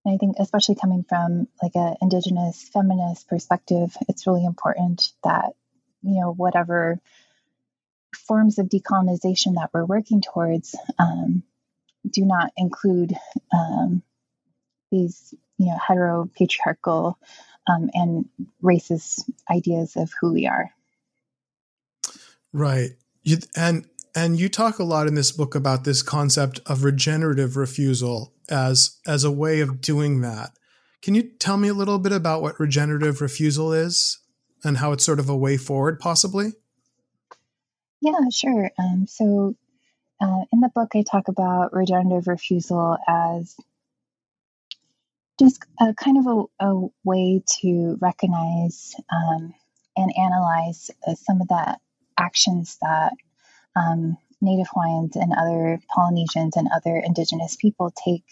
[0.05, 5.55] and I think especially coming from like a indigenous feminist perspective, it's really important that
[6.03, 7.01] you know whatever
[8.27, 11.43] forms of decolonization that we're working towards um,
[12.09, 13.15] do not include
[13.53, 14.03] um,
[14.91, 17.15] these, you know, heteropatriarchal
[17.69, 18.29] um, and
[18.63, 20.71] racist ideas of who we are.
[22.53, 22.91] Right.
[23.23, 27.57] You, and and you talk a lot in this book about this concept of regenerative
[27.57, 30.51] refusal as as a way of doing that.
[31.01, 34.21] Can you tell me a little bit about what regenerative refusal is
[34.65, 36.53] and how it's sort of a way forward, possibly?
[38.01, 38.71] Yeah, sure.
[38.79, 39.57] Um, so
[40.21, 43.57] uh, in the book, I talk about regenerative refusal as
[45.41, 46.27] just a kind of
[46.61, 49.55] a, a way to recognize um,
[49.97, 51.79] and analyze uh, some of the
[52.19, 53.15] actions that
[53.77, 58.25] um, Native Hawaiians and other Polynesians and other Indigenous people take,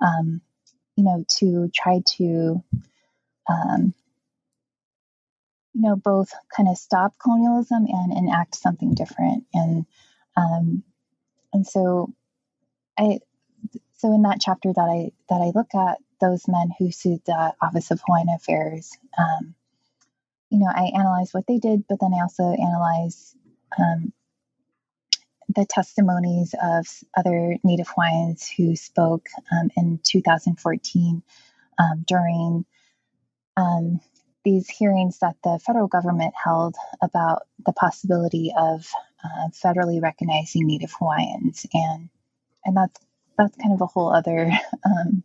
[0.00, 0.40] um,
[0.96, 2.62] you know, to try to
[3.48, 3.94] um,
[5.74, 9.44] you know, both kind of stop colonialism and enact something different.
[9.54, 9.86] And
[10.36, 10.82] um,
[11.52, 12.12] and so
[12.98, 13.20] I
[13.96, 17.54] so in that chapter that I that I look at those men who sued the
[17.62, 19.54] Office of Hawaiian Affairs, um,
[20.50, 23.34] you know, I analyze what they did, but then I also analyze
[23.78, 24.12] um,
[25.54, 26.86] the testimonies of
[27.16, 31.22] other Native Hawaiians who spoke um, in 2014
[31.78, 32.64] um, during
[33.56, 34.00] um,
[34.44, 38.86] these hearings that the federal government held about the possibility of
[39.24, 42.08] uh, federally recognizing Native Hawaiians, and
[42.64, 43.00] and that's
[43.36, 44.50] that's kind of a whole other
[44.84, 45.22] um,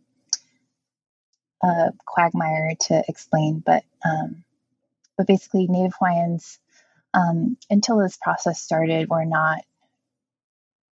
[1.62, 3.62] uh, quagmire to explain.
[3.64, 4.44] But um,
[5.16, 6.58] but basically, Native Hawaiians
[7.14, 9.60] um, until this process started were not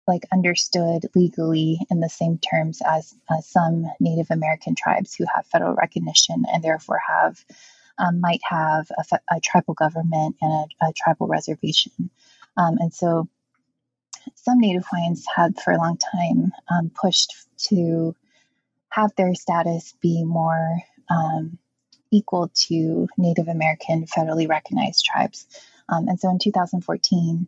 [0.08, 5.46] like understood legally in the same terms as uh, some Native American tribes who have
[5.46, 7.44] federal recognition and therefore have
[7.98, 12.10] um, might have a, a, tribal government and a, a tribal reservation.
[12.58, 13.30] Um, and so
[14.36, 17.34] some Native Hawaiians had for a long time um, pushed
[17.68, 18.16] to
[18.90, 20.80] have their status be more
[21.10, 21.58] um,
[22.12, 25.46] equal to Native American federally recognized tribes.
[25.88, 27.48] Um, and so in 2014,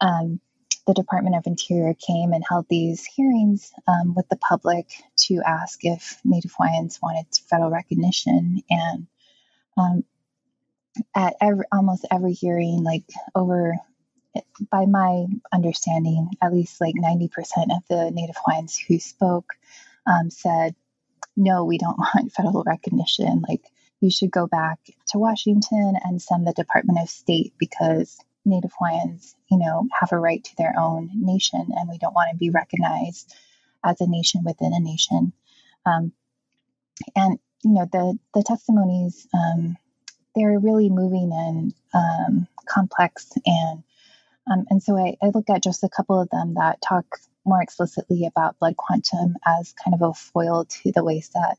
[0.00, 0.40] um,
[0.86, 5.78] the Department of Interior came and held these hearings um, with the public to ask
[5.82, 8.62] if Native Hawaiians wanted federal recognition.
[8.70, 9.06] And
[9.76, 10.04] um,
[11.14, 13.04] at every, almost every hearing, like
[13.34, 13.76] over,
[14.70, 17.30] by my understanding, at least like 90%
[17.76, 19.54] of the Native Hawaiians who spoke
[20.06, 20.74] um, said,
[21.36, 23.42] no, we don't want federal recognition.
[23.46, 23.62] Like,
[24.00, 24.78] you should go back
[25.08, 28.18] to Washington and send the Department of State because
[28.50, 32.30] Native Hawaiians, you know, have a right to their own nation and we don't want
[32.30, 33.34] to be recognized
[33.84, 35.32] as a nation within a nation.
[35.86, 36.12] Um,
[37.16, 39.76] and you know the the testimonies um,
[40.34, 43.82] they're really moving and um, complex and
[44.50, 47.04] um, and so I, I, look at just a couple of them that talk
[47.44, 51.56] more explicitly about blood quantum as kind of a foil to the ways that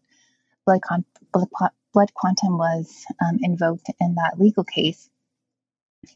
[0.65, 1.47] blood, con- blood,
[1.93, 5.09] blood quantum was um, invoked in that legal case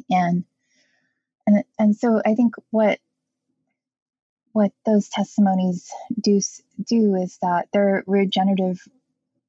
[0.09, 0.43] and
[1.48, 3.00] and and so I think what
[4.56, 5.91] what those testimonies
[6.22, 6.39] do
[6.88, 8.80] do is that they're regenerative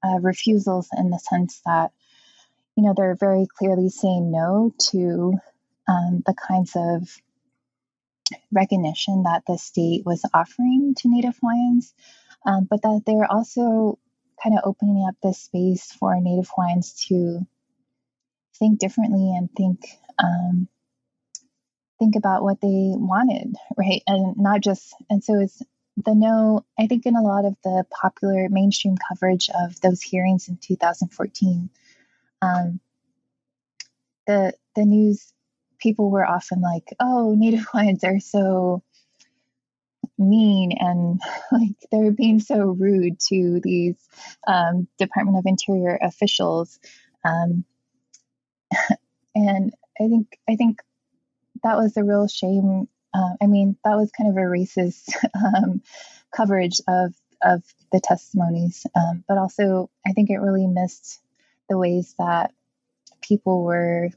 [0.04, 1.92] uh, refusals in the sense that,
[2.76, 5.34] you know, they're very clearly saying no to
[5.88, 7.08] um, the kinds of
[8.50, 11.94] recognition that the state was offering to Native Hawaiians,
[12.44, 13.98] um, but that they're also
[14.42, 17.46] kind of opening up this space for Native Hawaiians to
[18.58, 19.86] think differently and think
[20.18, 20.68] um,
[21.98, 24.02] think about what they wanted, right?
[24.06, 25.62] And not just and so it's
[25.96, 26.64] the no.
[26.78, 31.70] I think in a lot of the popular mainstream coverage of those hearings in 2014,
[32.42, 32.80] um,
[34.26, 35.32] the the news
[35.78, 38.82] people were often like, "Oh, Native Hawaiians are so."
[40.18, 41.20] mean and
[41.52, 43.96] like they're being so rude to these
[44.46, 46.78] um, Department of Interior officials.
[47.22, 47.64] Um,
[49.34, 50.80] and I think I think
[51.62, 52.88] that was a real shame.
[53.14, 55.82] Uh, I mean, that was kind of a racist um,
[56.34, 61.20] coverage of of the testimonies, um, but also I think it really missed
[61.68, 62.52] the ways that
[63.20, 64.10] people were,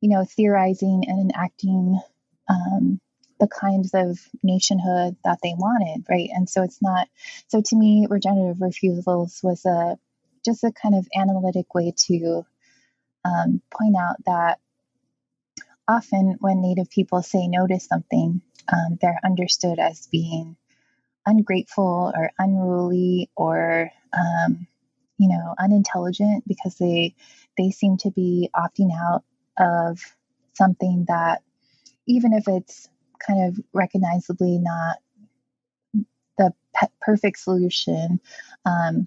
[0.00, 2.00] you know, theorizing and enacting
[2.48, 3.00] um,
[3.40, 6.30] the kinds of nationhood that they wanted, right?
[6.32, 7.08] And so it's not.
[7.48, 9.98] So to me, regenerative refusals was a
[10.44, 12.44] just a kind of analytic way to
[13.24, 14.58] um, point out that
[15.88, 20.56] often when Native people say no to something, um, they're understood as being
[21.26, 24.66] ungrateful or unruly or um,
[25.18, 27.14] you know unintelligent because they
[27.58, 29.24] they seem to be opting out
[29.58, 30.00] of
[30.54, 31.42] something that
[32.06, 32.88] even if it's
[33.24, 34.96] kind of recognizably not
[36.38, 38.20] the pe- perfect solution
[38.64, 39.06] um,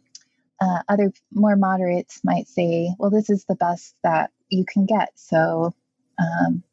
[0.61, 5.09] uh, other more moderates might say well this is the best that you can get
[5.15, 5.73] so
[6.20, 6.63] um,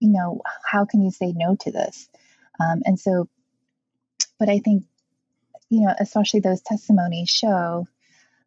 [0.00, 2.08] you know, how can you say no to this?
[2.60, 3.28] Um, and so,
[4.38, 4.84] but I think,
[5.70, 7.86] you know, especially those testimonies show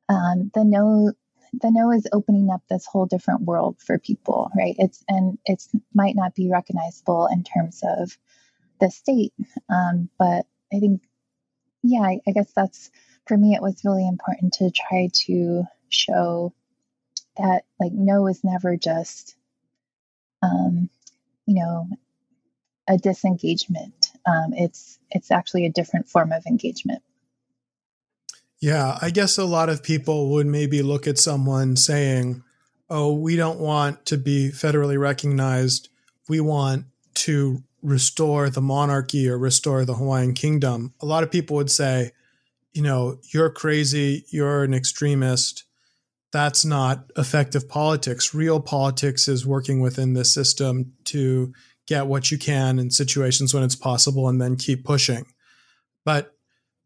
[0.10, 1.14] um, the no,
[1.54, 4.76] the no is opening up this whole different world for people, right?
[4.78, 8.18] It's and it's might not be recognizable in terms of
[8.80, 9.34] the state,
[9.70, 11.02] um, but I think,
[11.84, 12.91] yeah, I, I guess that's
[13.26, 13.56] for me.
[13.56, 16.54] It was really important to try to show
[17.38, 19.36] that like no is never just
[20.41, 20.89] um,
[21.45, 21.88] you know
[22.88, 24.11] a disengagement.
[24.25, 27.01] Um, it's it's actually a different form of engagement.
[28.59, 32.43] Yeah i guess a lot of people would maybe look at someone saying
[32.89, 35.89] oh we don't want to be federally recognized.
[36.27, 36.85] We want
[37.15, 40.93] to restore the monarchy or restore the hawaiian kingdom.
[41.01, 42.11] A lot of people would say
[42.73, 44.25] you know you're crazy.
[44.29, 45.63] You're an extremist
[46.32, 48.34] that's not effective politics.
[48.34, 51.53] Real politics is working within the system to
[51.88, 55.25] get what you can in situations when it's possible and then keep pushing.
[56.05, 56.34] But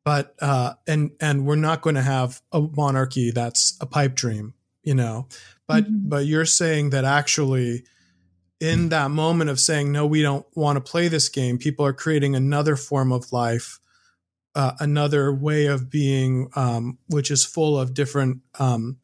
[0.04, 4.54] but uh, and and we're not going to have a monarchy that's a pipe dream,
[4.84, 5.28] you know.
[5.68, 6.10] But mm-hmm.
[6.10, 7.84] but you're saying that actually
[8.60, 11.94] in that moment of saying no we don't want to play this game people are
[11.94, 13.80] creating another form of life
[14.54, 18.98] uh, another way of being um, which is full of different um,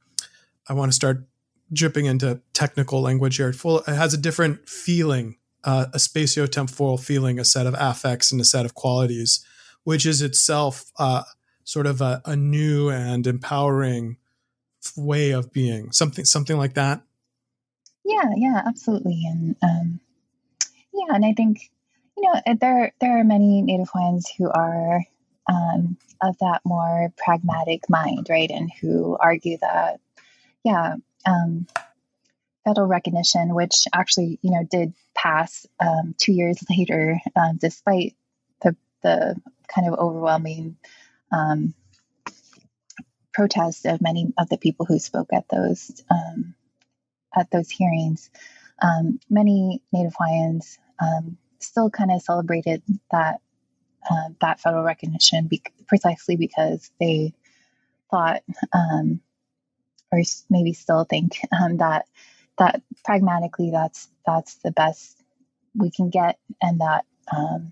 [0.70, 1.28] I want to start
[1.72, 3.54] dripping into technical language here.
[3.54, 8.40] Full, it has a different feeling, uh, a spatiotemporal feeling, a set of affects and
[8.40, 9.46] a set of qualities,
[9.84, 11.24] which is itself uh,
[11.64, 14.18] sort of a, a, new and empowering
[14.96, 15.92] way of being.
[15.92, 17.02] Something, something like that.
[18.06, 20.00] Yeah, yeah, absolutely, and um,
[20.94, 21.70] yeah, and I think
[22.16, 25.04] you know there there are many Native Hawaiians who are
[25.50, 30.00] um, of that more pragmatic mind, right, and who argue that
[30.68, 30.96] yeah,
[31.26, 31.66] um,
[32.66, 38.16] federal recognition, which actually, you know, did pass um, two years later, um, despite
[38.62, 39.36] the the
[39.74, 40.76] kind of overwhelming
[41.32, 41.74] um,
[43.34, 46.54] protest of many of the people who spoke at those um,
[47.34, 48.30] at those hearings.
[48.82, 50.78] Um, many Native Hawaiians
[51.60, 53.40] still kind of celebrated that
[54.10, 57.34] uh, that federal recognition be- precisely because they
[58.12, 58.42] thought
[58.74, 59.22] um,
[60.12, 62.06] or maybe still think um, that
[62.58, 65.22] that pragmatically that's that's the best
[65.76, 67.06] we can get and that
[67.36, 67.72] um,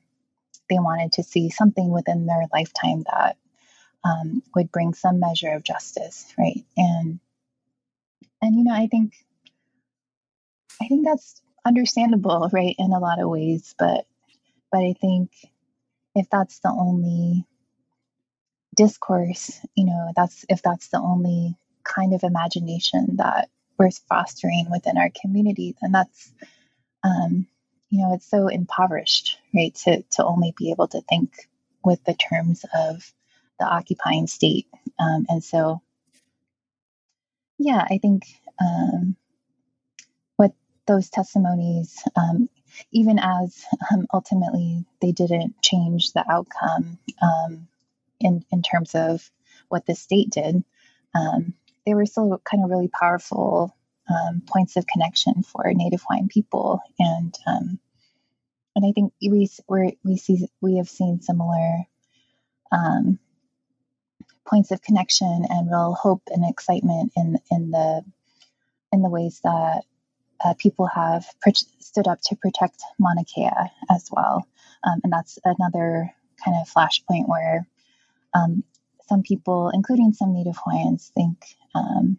[0.69, 3.37] they wanted to see something within their lifetime that
[4.03, 6.63] um, would bring some measure of justice right?
[6.77, 7.19] And
[8.41, 9.13] and you know i think
[10.81, 14.05] i think that's understandable right in a lot of ways but
[14.71, 15.31] but i think
[16.13, 17.45] if that's the only
[18.75, 21.55] discourse you know that's if that's the only
[21.85, 25.75] kind of imagination that we're fostering within our communities.
[25.81, 26.33] And that's,
[27.03, 27.47] um,
[27.89, 29.73] you know, it's so impoverished, right?
[29.85, 31.31] To, to only be able to think
[31.83, 33.13] with the terms of
[33.59, 34.67] the occupying state.
[34.99, 35.81] Um, and so,
[37.57, 38.23] yeah, I think
[38.59, 39.15] um,
[40.35, 40.53] what
[40.87, 42.49] those testimonies, um,
[42.91, 47.67] even as um, ultimately they didn't change the outcome um,
[48.19, 49.29] in in terms of
[49.69, 50.63] what the state did,
[51.13, 51.53] um,
[51.85, 53.75] they were still kind of really powerful
[54.09, 57.79] um, points of connection for Native Hawaiian people, and um,
[58.75, 61.85] and I think we we we see we have seen similar
[62.71, 63.19] um,
[64.47, 68.03] points of connection and real hope and excitement in in the
[68.91, 69.83] in the ways that
[70.43, 71.25] uh, people have
[71.79, 73.49] stood up to protect Mauna Kea
[73.89, 74.47] as well,
[74.83, 76.11] um, and that's another
[76.43, 77.67] kind of flashpoint where
[78.33, 78.63] um,
[79.07, 81.37] some people, including some Native Hawaiians, think
[81.75, 82.17] um,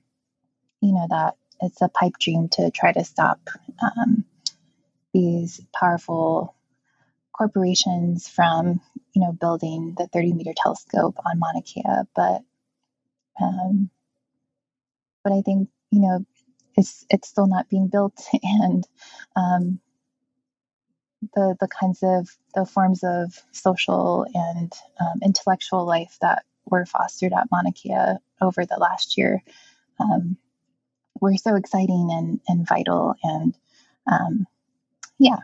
[0.80, 3.40] you know that it's a pipe dream to try to stop
[3.82, 4.24] um,
[5.14, 6.54] these powerful
[7.36, 8.80] corporations from
[9.14, 11.82] you know building the 30 meter telescope on Mauna Kea,
[12.14, 12.42] but
[13.40, 13.90] um,
[15.24, 16.24] but I think you know
[16.76, 18.86] it's it's still not being built, and
[19.36, 19.80] um,
[21.34, 27.32] the the kinds of the forms of social and um, intellectual life that were fostered
[27.32, 29.42] at Mauna Kea over the last year
[29.98, 30.36] um,
[31.20, 33.54] were so exciting and and vital, and
[34.10, 34.46] um,
[35.18, 35.38] yeah,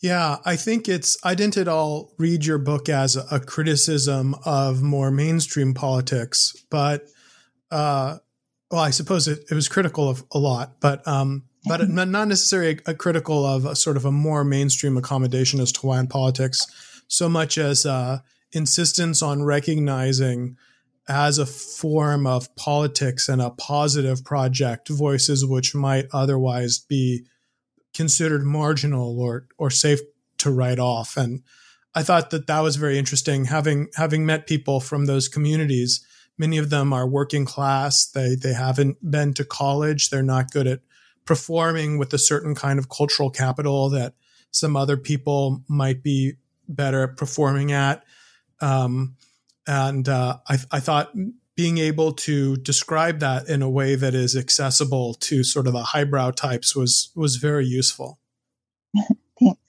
[0.00, 4.34] yeah, I think it's, I didn't at all read your book as a, a criticism
[4.46, 7.06] of more mainstream politics, but,
[7.70, 8.16] uh,
[8.70, 12.80] well, I suppose it, it was critical of a lot, but, um, but not necessarily
[12.86, 16.66] a, a, critical of a sort of a more mainstream accommodation as to Hawaiian politics,
[17.06, 18.20] so much as uh,
[18.52, 20.56] insistence on recognizing
[21.08, 27.24] as a form of politics and a positive project voices which might otherwise be
[27.94, 30.00] considered marginal or or safe
[30.38, 31.16] to write off.
[31.16, 31.42] And
[31.94, 33.46] I thought that that was very interesting.
[33.46, 36.04] Having having met people from those communities,
[36.38, 38.06] many of them are working class.
[38.06, 40.10] They they haven't been to college.
[40.10, 40.80] They're not good at
[41.24, 44.14] performing with a certain kind of cultural capital that
[44.50, 46.34] some other people might be
[46.68, 48.04] better at performing at.
[48.60, 49.16] Um,
[49.66, 51.12] and uh, I, I thought
[51.56, 55.82] being able to describe that in a way that is accessible to sort of the
[55.82, 58.18] highbrow types was was very useful.
[59.38, 59.60] Thanks.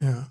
[0.00, 0.24] Yeah.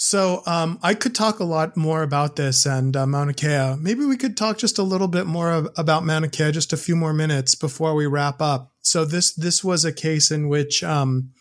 [0.00, 3.74] So um, I could talk a lot more about this and uh, Mauna Kea.
[3.80, 6.76] Maybe we could talk just a little bit more of, about Mauna Kea, just a
[6.76, 8.72] few more minutes before we wrap up.
[8.80, 11.32] So this this was a case in which um,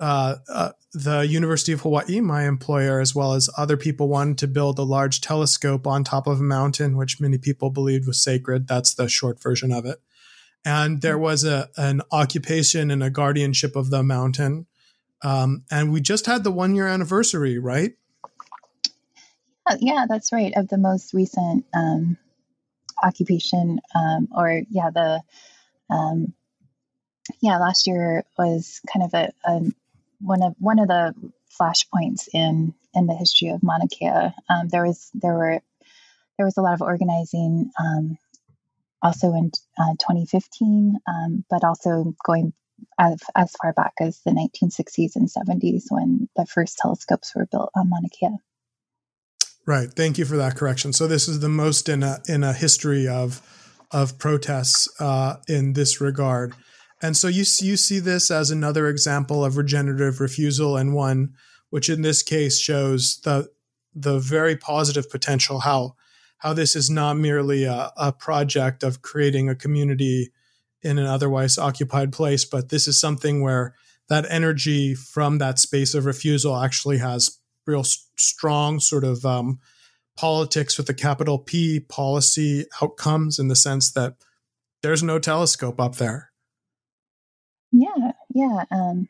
[0.00, 4.48] uh, uh, the University of Hawaii, my employer, as well as other people, wanted to
[4.48, 8.66] build a large telescope on top of a mountain, which many people believed was sacred.
[8.66, 10.00] That's the short version of it.
[10.64, 14.66] And there was a an occupation and a guardianship of the mountain.
[15.22, 17.92] Um, and we just had the one year anniversary, right?
[19.66, 20.52] Uh, yeah, that's right.
[20.56, 22.18] Of the most recent um,
[23.02, 25.22] occupation, um, or yeah, the
[25.88, 26.34] um,
[27.40, 29.60] yeah, last year was kind of a, a
[30.20, 31.14] one of one of the
[31.60, 34.32] flashpoints in in the history of Mauna Kea.
[34.48, 35.60] Um, there was there were
[36.36, 38.18] there was a lot of organizing um,
[39.02, 42.52] also in uh, 2015, um, but also going
[42.98, 47.70] as, as far back as the 1960s and 70s when the first telescopes were built
[47.74, 48.36] on Mauna Kea.
[49.66, 49.92] Right.
[49.92, 50.92] Thank you for that correction.
[50.92, 53.42] So this is the most in a in a history of
[53.90, 56.54] of protests uh, in this regard.
[57.02, 61.34] And so you you see this as another example of regenerative refusal, and one
[61.70, 63.48] which in this case shows the
[63.94, 65.96] the very positive potential how
[66.38, 70.32] how this is not merely a, a project of creating a community
[70.82, 73.74] in an otherwise occupied place, but this is something where
[74.08, 79.58] that energy from that space of refusal actually has real strong sort of um,
[80.16, 84.14] politics with a capital P policy outcomes in the sense that
[84.82, 86.29] there's no telescope up there
[88.40, 88.64] yeah.
[88.70, 89.08] Um,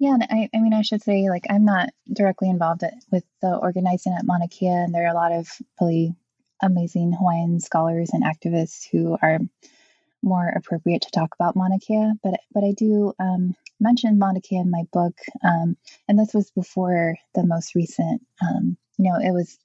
[0.00, 3.24] yeah, and I, I mean, I should say, like, I'm not directly involved at, with
[3.40, 5.48] the organizing at Mauna Kea, and there are a lot of
[5.80, 6.14] really
[6.60, 9.38] amazing Hawaiian scholars and activists who are
[10.22, 12.12] more appropriate to talk about Mauna Kea.
[12.22, 15.14] But but I do um, mention Mauna Kea in my book,
[15.44, 15.76] um,
[16.08, 18.22] and this was before the most recent.
[18.42, 19.56] Um, you know, it was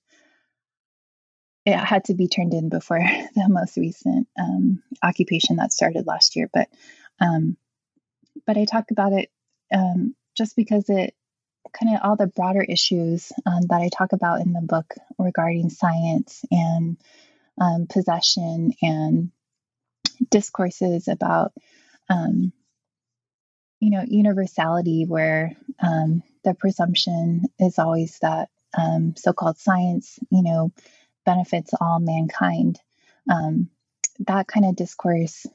[1.65, 2.99] it had to be turned in before
[3.35, 6.49] the most recent um, occupation that started last year.
[6.53, 6.69] But
[7.19, 7.57] um,
[8.45, 9.29] but I talk about it
[9.73, 11.13] um, just because it
[11.73, 15.69] kind of all the broader issues um, that I talk about in the book regarding
[15.69, 16.97] science and
[17.59, 19.31] um, possession and
[20.29, 21.53] discourses about,
[22.09, 22.53] um,
[23.79, 30.43] you know, universality, where um, the presumption is always that um, so called science, you
[30.43, 30.71] know,
[31.25, 32.79] benefits all mankind.
[34.27, 35.45] that kind of discourse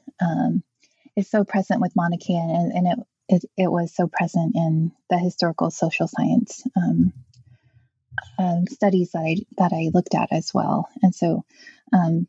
[1.15, 5.17] is so present with Kea, and, and it it, it was so present in the
[5.17, 7.13] historical social science um,
[8.37, 10.89] um, studies that I that I looked at as well.
[11.01, 11.43] And so,
[11.93, 12.27] um,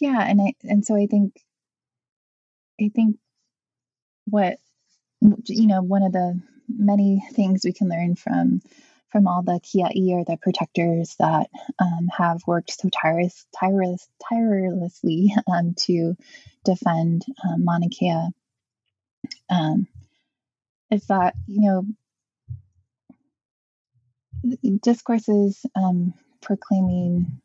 [0.00, 1.34] yeah, and I and so I think
[2.80, 3.16] I think
[4.26, 4.58] what
[5.46, 8.60] you know one of the many things we can learn from
[9.14, 11.48] from all the Kia'i or the protectors that
[11.78, 16.16] um, have worked so tireless, tireless, tirelessly um, to
[16.64, 18.30] defend um, Mauna Kea
[19.48, 19.86] um,
[20.90, 21.86] is that you
[24.50, 26.12] know discourses um,
[26.42, 27.40] proclaiming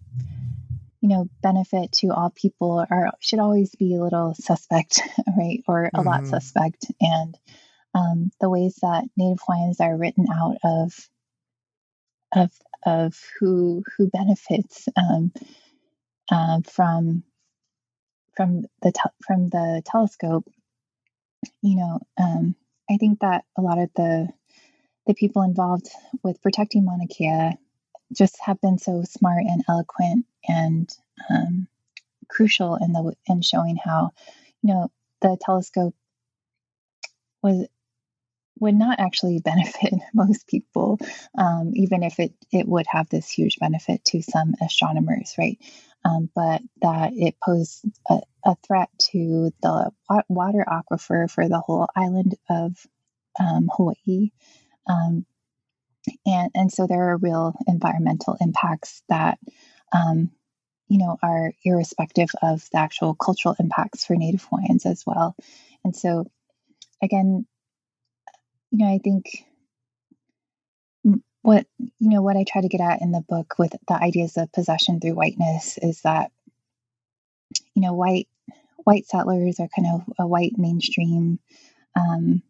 [1.01, 5.01] you know benefit to all people are should always be a little suspect
[5.37, 6.07] right or a mm-hmm.
[6.07, 7.37] lot suspect and
[7.93, 11.09] um, the ways that native hawaiians are written out of
[12.33, 12.51] of
[12.85, 15.31] of who who benefits um,
[16.31, 17.23] uh, from
[18.35, 20.47] from the te- from the telescope
[21.61, 22.55] you know um,
[22.89, 24.29] i think that a lot of the
[25.07, 25.89] the people involved
[26.23, 27.57] with protecting Mauna Kea
[28.15, 30.87] just have been so smart and eloquent and
[31.29, 31.67] um,
[32.29, 34.11] crucial in the in showing how
[34.61, 35.95] you know the telescope
[37.41, 37.67] was
[38.59, 40.99] would not actually benefit most people,
[41.37, 45.57] um, even if it it would have this huge benefit to some astronomers, right?
[46.05, 49.91] Um, but that it posed a, a, threat to the
[50.29, 52.77] water aquifer for the whole island of
[53.37, 54.31] um, Hawaii,
[54.87, 55.25] um,
[56.25, 59.39] and and so there are real environmental impacts that
[59.93, 60.31] um,
[60.87, 65.35] you know are irrespective of the actual cultural impacts for Native Hawaiians as well.
[65.83, 66.25] And so
[67.01, 67.45] again,
[68.71, 69.45] you know, I think
[71.41, 74.37] what you know what I try to get at in the book with the ideas
[74.37, 76.31] of possession through whiteness is that
[77.73, 78.27] you know white
[78.83, 81.39] white settlers are kind of a white mainstream.
[81.95, 82.43] Um,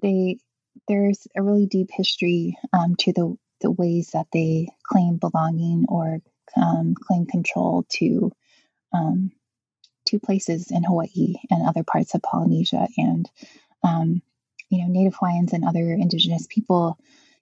[0.00, 0.38] they
[0.88, 6.18] there's a really deep history um, to the, the ways that they claim belonging or
[6.56, 8.32] um, claim control to
[8.92, 9.30] um,
[10.06, 12.88] to places in Hawaii and other parts of Polynesia.
[12.96, 13.30] And
[13.82, 14.22] um,
[14.70, 16.98] you know, Native Hawaiians and other indigenous people,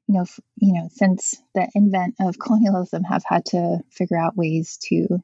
[0.07, 4.37] you know, f- you know, since the invent of colonialism, have had to figure out
[4.37, 5.22] ways to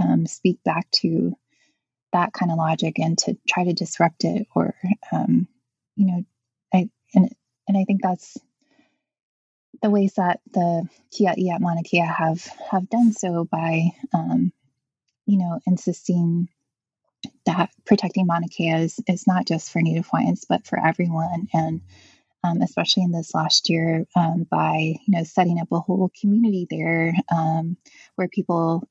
[0.00, 1.34] um, speak back to
[2.12, 4.74] that kind of logic and to try to disrupt it or
[5.12, 5.46] um,
[5.96, 6.24] you know
[6.72, 7.28] I, and
[7.66, 8.38] and I think that's
[9.82, 14.52] the ways that the Kia'i at Mauna Kea have have done so by, um,
[15.26, 16.48] you know, insisting
[17.46, 21.48] that protecting Mauna Kea is, is not just for Native Hawaiians, but for everyone.
[21.52, 21.82] And
[22.44, 26.66] um, especially in this last year, um, by you know setting up a whole community
[26.70, 27.76] there um,
[28.14, 28.88] where people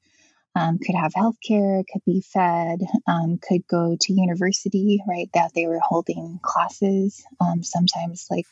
[0.56, 5.30] um, could have health care, could be fed, um, could go to university, right?
[5.34, 8.48] That they were holding classes, um, sometimes like,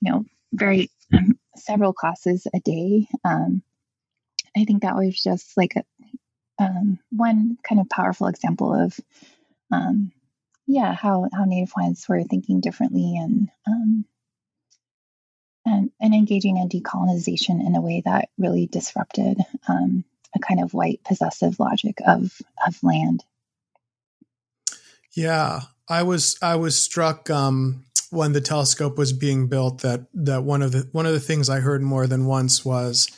[0.00, 0.90] you know, very
[1.56, 3.08] several classes a day.
[4.56, 5.82] I think that was just like a,
[6.58, 8.98] um, one kind of powerful example of,
[10.66, 13.50] yeah, how, how Native Hawaiians were thinking differently and,
[15.66, 19.38] and, and engaging in decolonization in a way that really disrupted
[19.68, 23.24] um, a kind of white possessive logic of of land.
[25.12, 30.42] Yeah, I was I was struck um, when the telescope was being built that that
[30.42, 33.08] one of the one of the things I heard more than once was,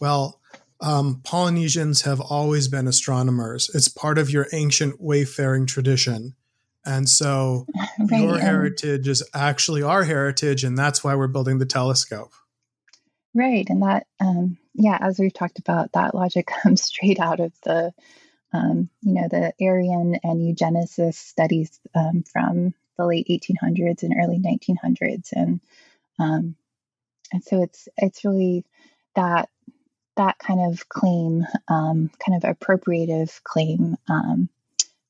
[0.00, 0.40] well,
[0.82, 3.70] um, Polynesians have always been astronomers.
[3.72, 6.34] It's part of your ancient wayfaring tradition.
[6.84, 7.66] And so
[8.10, 12.32] right, your heritage is actually our heritage, and that's why we're building the telescope.
[13.34, 13.64] Right.
[13.68, 17.92] And that, um, yeah, as we've talked about, that logic comes straight out of the,
[18.52, 24.38] um, you know, the Aryan and eugenicist studies um, from the late 1800s and early
[24.38, 25.28] 1900s.
[25.32, 25.60] And,
[26.18, 26.56] um,
[27.32, 28.66] and so it's, it's really
[29.14, 29.48] that,
[30.16, 34.48] that kind of claim, um, kind of appropriative claim, um,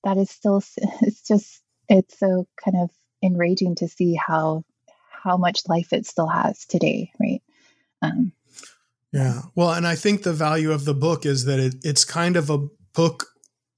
[0.04, 0.62] that is still,
[1.02, 2.90] it's just, it's so kind of
[3.22, 4.64] enraging to see how,
[5.10, 7.12] how much life it still has today.
[7.20, 7.42] Right.
[8.00, 8.32] Um,
[9.12, 9.42] yeah.
[9.54, 12.48] Well, and I think the value of the book is that it, it's kind of
[12.48, 13.26] a book.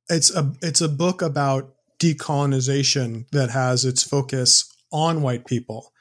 [0.08, 5.92] It's a it's a book about decolonization that has its focus on white people.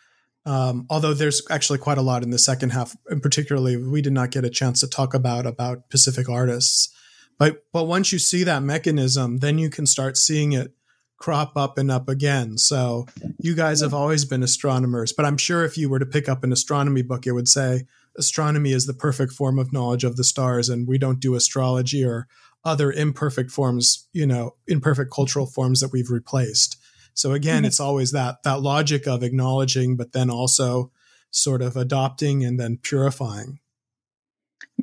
[0.46, 4.14] Um, although there's actually quite a lot in the second half, and particularly we did
[4.14, 6.94] not get a chance to talk about about Pacific artists.
[7.40, 10.74] But but once you see that mechanism, then you can start seeing it
[11.18, 12.58] crop up and up again.
[12.58, 13.08] So
[13.40, 16.44] you guys have always been astronomers, but I'm sure if you were to pick up
[16.44, 17.84] an astronomy book, it would say
[18.18, 22.04] astronomy is the perfect form of knowledge of the stars and we don't do astrology
[22.04, 22.28] or
[22.66, 26.78] other imperfect forms you know imperfect cultural forms that we've replaced
[27.14, 27.66] So again, mm-hmm.
[27.66, 30.92] it's always that that logic of acknowledging, but then also
[31.32, 33.60] sort of adopting and then purifying.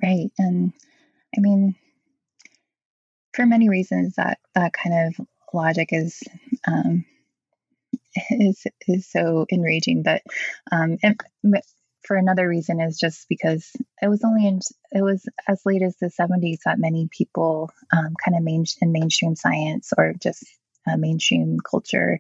[0.03, 0.73] Right, and
[1.37, 1.75] I mean,
[3.35, 6.23] for many reasons, that that kind of logic is
[6.67, 7.05] um,
[8.31, 10.03] is is so enraging.
[10.03, 10.23] But
[10.71, 11.21] um, and
[12.03, 13.71] for another reason is just because
[14.01, 14.61] it was only in
[14.93, 18.93] it was as late as the 70s that many people um, kind of main in
[18.93, 20.45] mainstream science or just
[20.87, 22.19] uh, mainstream culture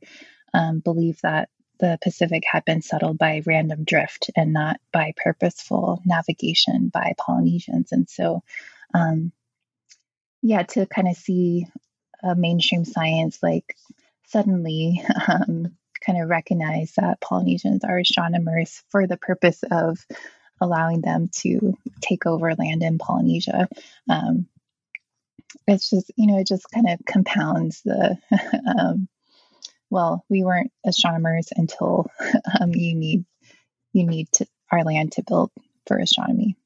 [0.55, 1.49] um, believe that
[1.79, 7.91] the Pacific had been settled by random drift and not by purposeful navigation by Polynesians.
[7.91, 8.43] And so,
[8.95, 9.33] um,
[10.43, 11.67] yeah, to kind of see
[12.23, 13.77] a mainstream science like
[14.27, 19.99] suddenly um, kind of recognize that Polynesians are astronomers for the purpose of
[20.61, 23.69] allowing them to take over land in Polynesia.
[24.09, 24.47] Um,
[25.67, 28.17] it's just, you know, it just kind of compounds the,
[28.79, 29.09] um,
[29.91, 32.07] well, we weren't astronomers until
[32.61, 33.25] um, you need
[33.93, 35.51] you need to, our land to build
[35.87, 36.57] for astronomy.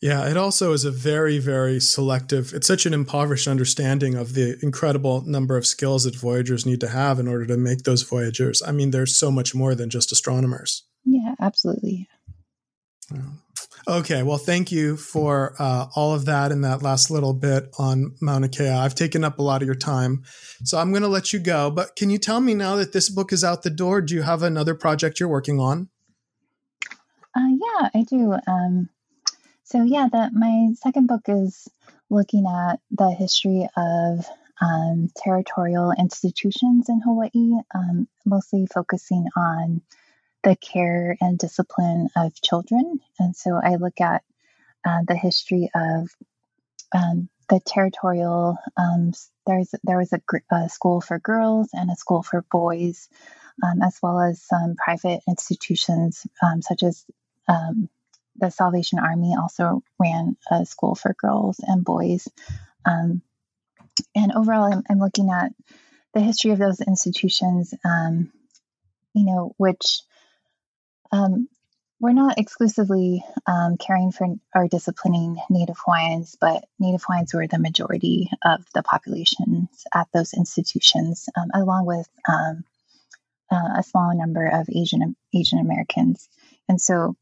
[0.00, 2.52] Yeah, it also is a very, very selective.
[2.52, 6.88] It's such an impoverished understanding of the incredible number of skills that voyagers need to
[6.88, 8.60] have in order to make those voyagers.
[8.66, 10.82] I mean, there's so much more than just astronomers.
[11.04, 12.08] Yeah, absolutely.
[13.88, 18.14] Okay, well, thank you for uh, all of that and that last little bit on
[18.20, 18.68] Mauna Kea.
[18.68, 20.22] I've taken up a lot of your time,
[20.62, 21.68] so I'm going to let you go.
[21.68, 24.22] But can you tell me now that this book is out the door, do you
[24.22, 25.88] have another project you're working on?
[27.34, 28.36] Uh, yeah, I do.
[28.46, 28.88] Um,
[29.64, 31.68] so yeah, that my second book is
[32.08, 34.26] looking at the history of
[34.60, 39.82] um, territorial institutions in Hawaii, um, mostly focusing on
[40.44, 43.00] the care and discipline of children.
[43.18, 44.22] And so I look at
[44.84, 46.08] uh, the history of
[46.94, 48.56] um, the territorial.
[48.76, 49.12] Um,
[49.46, 50.20] there's there was a,
[50.50, 53.08] a, school for girls and a school for boys,
[53.62, 57.04] um, as well as some private institutions um, such as
[58.36, 62.28] the Salvation Army also ran a school for girls and boys.
[62.84, 63.22] Um,
[64.14, 65.52] and overall, I'm, I'm, looking at
[66.14, 68.32] the history of those institutions, um,
[69.14, 70.00] you know, which
[71.12, 71.48] um,
[72.00, 77.60] we're not exclusively um, caring for or disciplining Native Hawaiians, but Native Hawaiians were the
[77.60, 82.64] majority of the populations at those institutions, um, along with um,
[83.52, 86.28] uh, a small number of Asian Asian Americans.
[86.68, 87.16] And so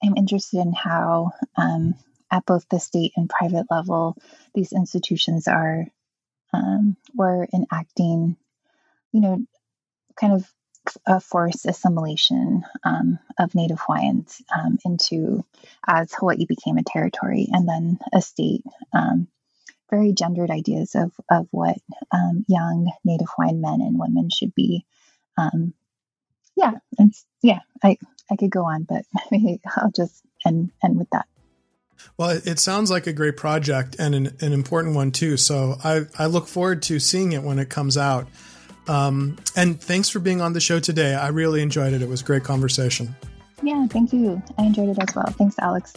[0.00, 1.94] I'm interested in how, um,
[2.30, 4.16] at both the state and private level,
[4.54, 5.86] these institutions are
[6.52, 8.36] um, were enacting,
[9.10, 9.44] you know,
[10.20, 10.48] kind of
[11.06, 15.44] a forced assimilation um, of Native Hawaiians um, into
[15.86, 18.62] as Hawaii became a territory and then a state.
[18.92, 19.28] Um,
[19.90, 21.78] very gendered ideas of of what
[22.10, 24.84] um, young Native Hawaiian men and women should be.
[25.36, 25.74] Um,
[26.56, 27.60] yeah, it's yeah.
[27.82, 27.98] I
[28.30, 29.04] I could go on, but
[29.76, 31.26] I'll just end end with that.
[32.16, 35.36] Well, it sounds like a great project and an, an important one too.
[35.36, 38.28] So I, I look forward to seeing it when it comes out.
[38.88, 41.14] Um, and thanks for being on the show today.
[41.14, 42.02] I really enjoyed it.
[42.02, 43.14] It was a great conversation.
[43.62, 44.42] Yeah, thank you.
[44.58, 45.26] I enjoyed it as well.
[45.26, 45.94] Thanks, Alex.